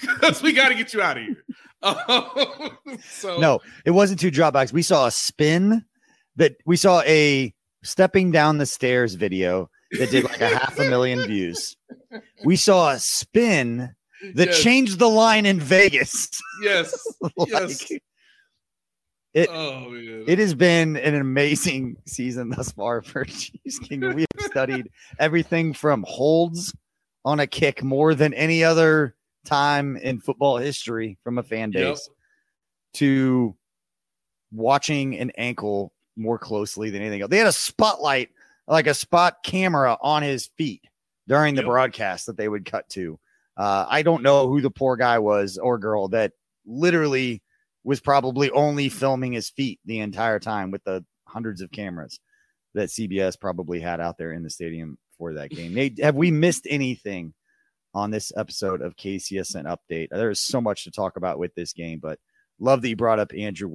[0.01, 1.43] Because we got to get you out of here."
[3.01, 4.71] so no, it wasn't two dropbacks.
[4.71, 5.83] We saw a spin
[6.37, 7.53] that we saw a
[7.83, 11.75] stepping down the stairs video that did like a half a million views.
[12.43, 13.95] We saw a spin
[14.35, 14.61] that yes.
[14.61, 16.29] changed the line in Vegas.
[16.61, 17.07] Yes.
[17.37, 17.89] like, yes.
[19.33, 24.15] It, oh, it has been an amazing season thus far for Chiefs Kingdom.
[24.15, 26.75] We have studied everything from holds
[27.23, 29.15] on a kick more than any other
[29.45, 31.97] time in football history from a fan base yep.
[32.95, 33.55] to
[34.51, 37.29] watching an ankle more closely than anything else.
[37.29, 38.29] They had a spotlight,
[38.69, 40.83] like a spot camera on his feet
[41.27, 41.69] during the yep.
[41.69, 43.19] broadcast that they would cut to.
[43.57, 46.31] Uh, I don't know who the poor guy was or girl that
[46.65, 47.41] literally
[47.83, 52.19] was probably only filming his feet the entire time with the hundreds of cameras
[52.75, 55.73] that CBS probably had out there in the stadium for that game.
[55.73, 57.33] Nate, have we missed anything
[57.93, 60.09] on this episode of KCSN Update?
[60.11, 62.19] There is so much to talk about with this game, but
[62.59, 63.67] love that you brought up Andrew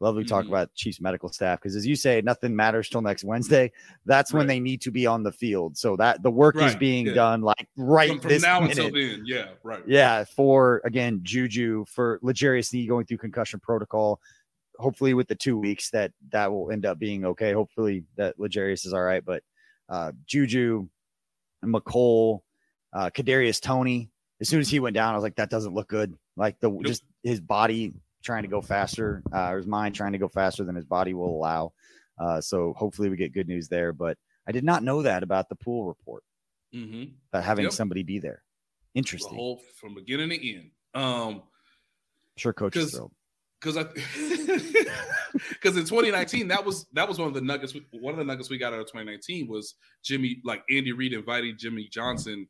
[0.00, 0.08] Wylie.
[0.08, 0.28] Lovely mm-hmm.
[0.28, 3.72] talk about Chiefs medical staff because, as you say, nothing matters till next Wednesday.
[4.06, 4.38] That's right.
[4.38, 5.76] when they need to be on the field.
[5.76, 6.68] So that the work right.
[6.68, 7.14] is being yeah.
[7.14, 8.78] done like right from, from this now minute.
[8.78, 9.22] until then.
[9.26, 9.82] Yeah, right.
[9.86, 14.20] Yeah, for again Juju for L'Jarius Sneed going through concussion protocol.
[14.78, 17.52] Hopefully, with the two weeks, that that will end up being okay.
[17.52, 19.24] Hopefully, that L'Jarius is all right.
[19.24, 19.42] But
[19.88, 20.88] uh, Juju,
[21.64, 22.40] Mecole,
[22.92, 24.10] uh, Kadarius Toney.
[24.40, 26.16] As soon as he went down, I was like, that doesn't look good.
[26.36, 27.92] Like the just his body
[28.22, 31.14] trying to go faster, uh, or his mind trying to go faster than his body
[31.14, 31.72] will allow.
[32.18, 33.92] Uh, so hopefully we get good news there.
[33.92, 36.24] But I did not know that about the pool report.
[36.74, 37.12] Mm-hmm.
[37.32, 37.72] About having yep.
[37.72, 38.42] somebody be there.
[38.94, 39.32] Interesting.
[39.32, 40.70] The whole, from beginning to end.
[40.94, 41.42] Um,
[42.36, 43.12] sure, coach is thrilled.
[43.60, 43.84] Because I,
[45.50, 47.74] because in 2019 that was that was one of the nuggets.
[47.92, 51.58] One of the nuggets we got out of 2019 was Jimmy, like Andy Reid invited
[51.58, 52.46] Jimmy Johnson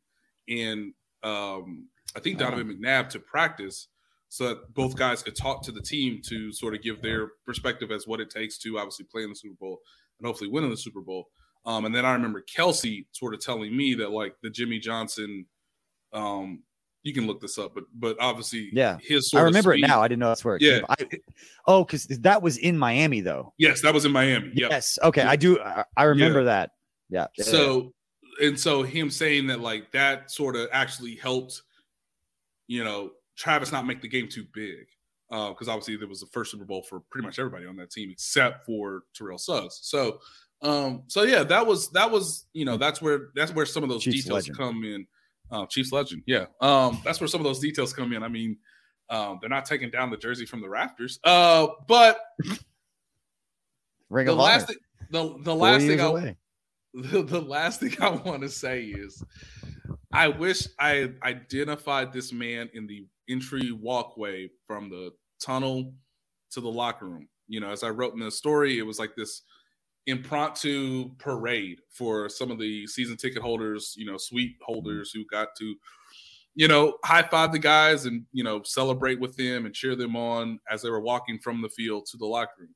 [0.49, 0.93] and
[1.23, 3.89] um, I think Donovan McNabb to practice
[4.29, 7.91] so that both guys could talk to the team to sort of give their perspective
[7.91, 9.81] as what it takes to obviously play in the Super Bowl
[10.19, 11.29] and hopefully win in the Super Bowl.
[11.65, 15.47] Um, and then I remember Kelce sort of telling me that like the Jimmy Johnson,
[16.13, 16.63] um,
[17.03, 19.33] you can look this up, but but obviously, yeah, his.
[19.35, 20.03] I remember it now.
[20.03, 20.57] I didn't know that's where.
[20.57, 20.81] It yeah.
[20.89, 20.97] I,
[21.67, 23.55] oh, because that was in Miami, though.
[23.57, 24.51] Yes, that was in Miami.
[24.55, 24.71] Yep.
[24.71, 24.99] Yes.
[25.03, 25.61] Okay, I do.
[25.61, 26.45] I, I remember yeah.
[26.45, 26.71] that.
[27.09, 27.27] Yeah.
[27.39, 27.93] So,
[28.43, 31.63] and so him saying that like that sort of actually helped,
[32.67, 34.87] you know, Travis not make the game too big
[35.31, 37.91] because uh, obviously there was the first Super Bowl for pretty much everybody on that
[37.91, 39.79] team except for Terrell Suggs.
[39.83, 40.19] So,
[40.63, 43.89] um, so yeah, that was that was you know that's where that's where some of
[43.89, 44.57] those Chiefs details legend.
[44.59, 45.07] come in.
[45.51, 48.23] Uh, Chiefs legend, yeah, um, that's where some of those details come in.
[48.23, 48.59] I mean,
[49.09, 52.21] um, they're not taking down the jersey from the rafters, uh, but
[54.11, 54.77] Ring the last thing,
[55.11, 56.37] the the last thing I,
[56.93, 59.25] the, the last thing I want to say is
[60.13, 65.93] I wish I identified this man in the entry walkway from the tunnel
[66.51, 67.29] to the locker room.
[67.49, 69.43] You know, as I wrote in the story, it was like this
[70.07, 75.49] impromptu parade for some of the season ticket holders, you know, suite holders who got
[75.59, 75.75] to,
[76.55, 80.17] you know, high five the guys and, you know, celebrate with them and cheer them
[80.17, 82.75] on as they were walking from the field to the locker room.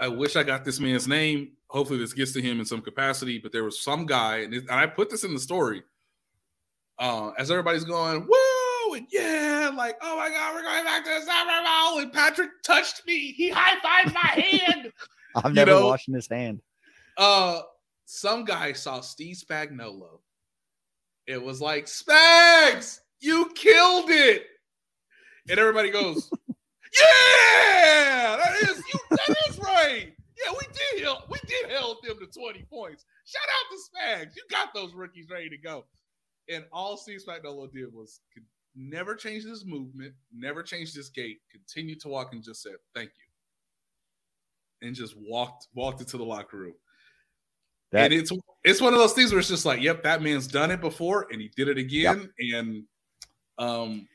[0.00, 1.52] I wish I got this man's name.
[1.68, 3.38] Hopefully, this gets to him in some capacity.
[3.38, 5.82] But there was some guy, and, I put this in the story.
[6.98, 8.57] Uh, as everybody's going, woo,
[8.98, 12.00] and yeah, like, oh my God, we're going back to the Super Bowl.
[12.00, 13.30] And Patrick touched me.
[13.32, 14.92] He high fived my hand.
[15.36, 15.86] I'm never know?
[15.86, 16.60] washing his hand.
[17.16, 17.60] Uh,
[18.06, 20.18] some guy saw Steve Spagnuolo.
[21.28, 24.46] It was like, Spags, you killed it.
[25.48, 26.28] And everybody goes,
[27.00, 30.12] Yeah, that is you, that is right.
[30.44, 31.30] Yeah, we did help.
[31.30, 33.04] We did help them to 20 points.
[33.24, 34.36] Shout out to Spags.
[34.36, 35.84] You got those rookies ready to go.
[36.48, 38.20] And all Steve Spagnuolo did was
[38.78, 43.10] never change his movement, never changed his gait, continued to walk and just said, Thank
[43.18, 44.86] you.
[44.86, 46.74] And just walked walked into the locker room.
[47.90, 48.32] That, and it's
[48.64, 51.26] it's one of those things where it's just like, yep, that man's done it before
[51.32, 52.30] and he did it again.
[52.38, 52.54] Yep.
[52.54, 52.84] And
[53.58, 54.06] um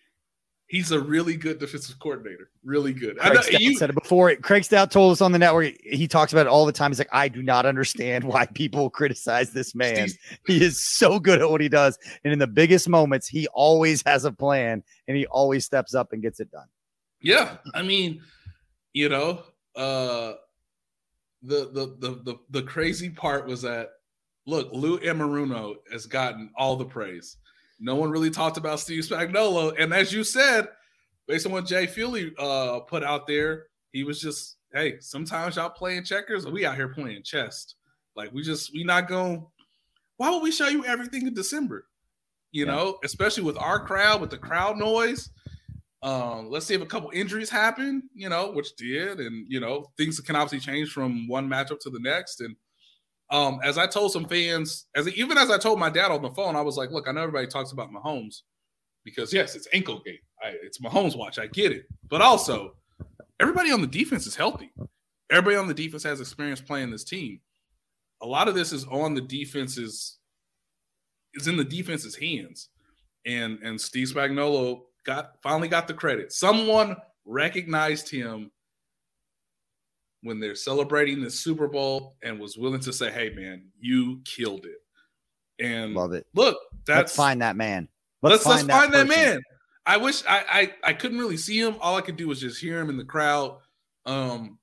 [0.74, 2.50] he's a really good defensive coordinator.
[2.64, 3.20] Really good.
[3.20, 4.36] Craig I know, you, said it before.
[4.38, 5.76] Craig Stout told us on the network.
[5.84, 6.90] He talks about it all the time.
[6.90, 10.10] He's like, I do not understand why people criticize this man.
[10.48, 14.02] He is so good at what he does, and in the biggest moments, he always
[14.08, 16.68] has a plan, and he always steps up and gets it done.
[17.22, 18.22] Yeah, I mean,
[18.94, 19.44] you know,
[19.76, 20.34] uh,
[21.44, 23.92] the the the the, the crazy part was that
[24.48, 27.38] look, Lou Anarumo has gotten all the praise
[27.84, 29.76] no one really talked about Steve Spagnuolo.
[29.78, 30.70] And as you said,
[31.28, 35.70] based on what Jay Feely uh, put out there, he was just, hey, sometimes y'all
[35.70, 37.76] playing checkers, we out here playing chess.
[38.16, 39.46] Like we just we not going.
[40.18, 41.88] Why would we show you everything in December?
[42.52, 42.72] You yeah.
[42.72, 45.30] know, especially with our crowd, with the crowd noise.
[46.04, 49.92] Um, let's see if a couple injuries happen, you know, which did, and you know,
[49.98, 52.42] things can obviously change from one matchup to the next.
[52.42, 52.56] And
[53.34, 56.30] um, as I told some fans, as even as I told my dad on the
[56.30, 58.42] phone, I was like, "Look, I know everybody talks about Mahomes
[59.04, 60.20] because yes, it's ankle gate.
[60.42, 61.40] I, it's Mahomes watch.
[61.40, 62.76] I get it, but also
[63.40, 64.72] everybody on the defense is healthy.
[65.32, 67.40] Everybody on the defense has experience playing this team.
[68.22, 70.20] A lot of this is on the defense's
[71.34, 72.70] is in the defense's hands,
[73.26, 76.32] and and Steve Spagnuolo got finally got the credit.
[76.32, 78.52] Someone recognized him
[80.24, 84.66] when they're celebrating the Super Bowl and was willing to say, "Hey, man, you killed
[84.66, 84.78] it."
[85.64, 86.26] And love it.
[86.34, 86.58] Look,
[86.88, 87.88] that's let's find that man.
[88.22, 89.42] Let's let's find, let's that, find that, man.
[89.86, 91.76] I wish I, I I couldn't really see him.
[91.82, 93.58] All I could do was just hear him in the crowd.
[94.06, 94.58] Um,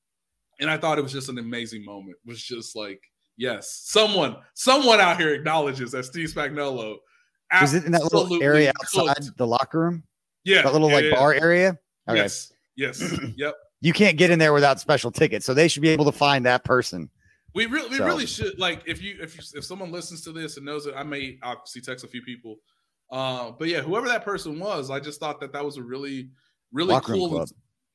[0.58, 2.16] and I thought it was just an amazing moment.
[2.24, 3.00] It was just like,
[3.36, 6.96] yes, someone someone out here acknowledges that Steve Spagnuolo.
[7.62, 9.36] Is it in that little area outside cooked.
[9.36, 10.04] the locker room?
[10.44, 11.14] Yeah, that little yeah, like yeah.
[11.14, 11.78] bar area.
[12.08, 12.18] Okay.
[12.18, 15.46] Yes, yes, yep you can't get in there without special tickets.
[15.46, 17.10] So they should be able to find that person.
[17.54, 18.06] We really, we so.
[18.06, 20.94] really should like if you if you, if someone listens to this and knows it,
[20.96, 22.56] I may obviously text a few people.
[23.10, 26.28] Uh, but yeah, whoever that person was, I just thought that that was a really,
[26.72, 27.44] really Locker cool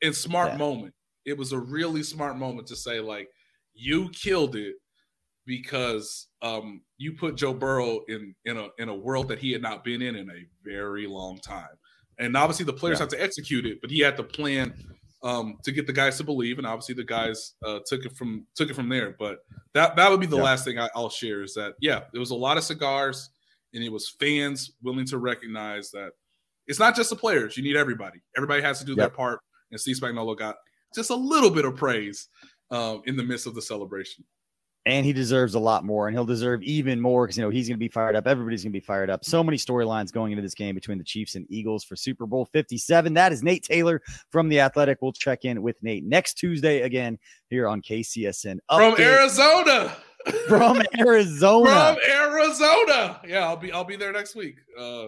[0.01, 0.57] and smart yeah.
[0.57, 0.93] moment.
[1.23, 3.29] It was a really smart moment to say like,
[3.73, 4.75] you killed it
[5.45, 9.61] because um, you put Joe Burrow in in a in a world that he had
[9.61, 11.77] not been in in a very long time.
[12.19, 13.03] And obviously the players yeah.
[13.03, 14.73] have to execute it, but he had to plan
[15.25, 18.45] um, to get the guys to believe, and obviously the guys uh, took it from
[18.55, 19.15] took it from there.
[19.17, 19.39] But
[19.73, 20.43] that that would be the yeah.
[20.43, 23.31] last thing I, will share is that yeah, there was a lot of cigars,
[23.73, 26.11] and it was fans willing to recognize that
[26.67, 27.57] it's not just the players.
[27.57, 28.19] You need everybody.
[28.37, 29.39] Everybody has to do their part,
[29.71, 30.57] and Steve Spagnuolo got
[30.93, 32.29] just a little bit of praise
[32.69, 34.23] um, in the midst of the celebration
[34.85, 37.67] and he deserves a lot more, and he'll deserve even more because you know he's
[37.67, 38.27] going to be fired up.
[38.27, 39.25] Everybody's going to be fired up.
[39.25, 42.45] So many storylines going into this game between the Chiefs and Eagles for Super Bowl
[42.53, 43.13] 57.
[43.15, 44.99] That is Nate Taylor from the Athletic.
[45.01, 47.17] We'll check in with Nate next Tuesday again
[47.49, 48.95] here on KCSN Update.
[48.95, 49.95] from Arizona.
[50.47, 51.69] From Arizona.
[51.69, 53.21] from Arizona.
[53.27, 54.55] Yeah, I'll be I'll be there next week.
[54.79, 55.07] Uh,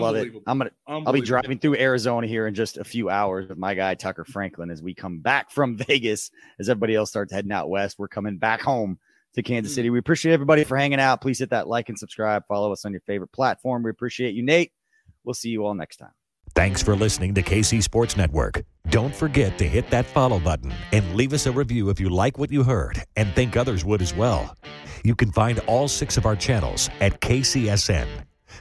[0.00, 0.32] Love it.
[0.46, 0.70] I'm gonna.
[0.86, 4.24] I'll be driving through Arizona here in just a few hours with my guy Tucker
[4.24, 6.30] Franklin as we come back from Vegas.
[6.58, 8.98] As everybody else starts heading out west, we're coming back home
[9.34, 9.76] to Kansas hmm.
[9.76, 9.90] City.
[9.90, 11.20] We appreciate everybody for hanging out.
[11.20, 12.46] Please hit that like and subscribe.
[12.46, 13.82] Follow us on your favorite platform.
[13.82, 14.72] We appreciate you, Nate.
[15.24, 16.12] We'll see you all next time.
[16.54, 18.62] Thanks for listening to KC Sports Network.
[18.88, 22.38] Don't forget to hit that follow button and leave us a review if you like
[22.38, 24.54] what you heard and think others would as well.
[25.02, 28.06] You can find all six of our channels at KCSN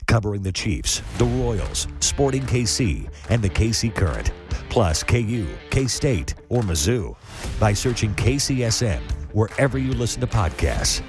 [0.07, 4.31] covering the Chiefs, the Royals, Sporting KC, and the KC Current,
[4.69, 7.15] plus KU, K State, or Mizzou
[7.59, 9.01] by searching KCSN
[9.33, 11.01] wherever you listen to podcasts.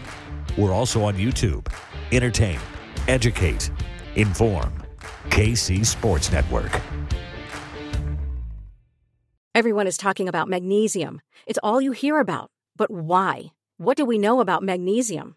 [0.57, 1.67] We're also on YouTube.
[2.13, 2.59] Entertain,
[3.09, 3.71] educate,
[4.17, 4.73] inform.
[5.31, 6.81] KC Sports Network.
[9.55, 11.21] Everyone is talking about magnesium.
[11.47, 12.51] It's all you hear about.
[12.77, 13.53] But why?
[13.77, 15.37] What do we know about magnesium?